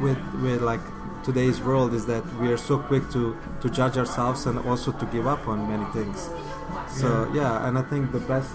[0.00, 0.80] with with like
[1.24, 5.06] today's world is that we are so quick to to judge ourselves and also to
[5.06, 6.28] give up on many things
[6.88, 8.52] so yeah and i think the best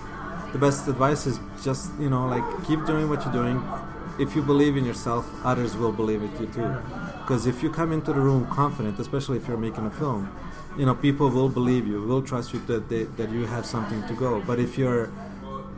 [0.52, 3.64] the best advice is just you know like keep doing what you're doing.
[4.20, 6.76] If you believe in yourself others will believe it you too.
[7.22, 10.30] Because if you come into the room confident especially if you're making a film
[10.78, 14.06] you know people will believe you will trust you that they, that you have something
[14.08, 14.42] to go.
[14.42, 15.10] But if you're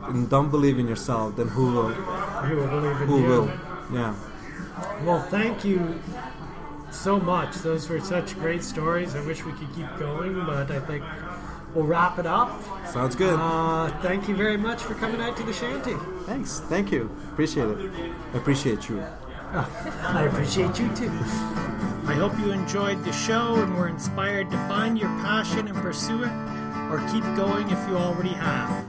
[0.02, 3.28] and don't believe in yourself then who will who will believe in who you?
[3.28, 3.46] will?
[3.92, 4.14] Yeah.
[5.04, 6.00] Well thank you
[6.90, 7.56] so much.
[7.56, 9.14] Those were such great stories.
[9.14, 11.04] I wish we could keep going but i think
[11.74, 12.62] we'll wrap it up.
[12.86, 13.38] Sounds good.
[13.38, 15.94] Uh, thank you very much for coming out to the shanty.
[16.26, 16.60] Thanks.
[16.60, 17.10] Thank you.
[17.32, 17.92] Appreciate it.
[18.32, 19.04] I appreciate you.
[19.52, 21.10] I appreciate you too.
[22.06, 26.22] I hope you enjoyed the show and were inspired to find your passion and pursue
[26.22, 26.32] it,
[26.90, 28.84] or keep going if you already have.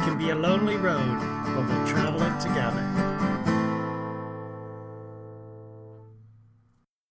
[0.00, 3.19] It can be a lonely road, but we'll travel it together.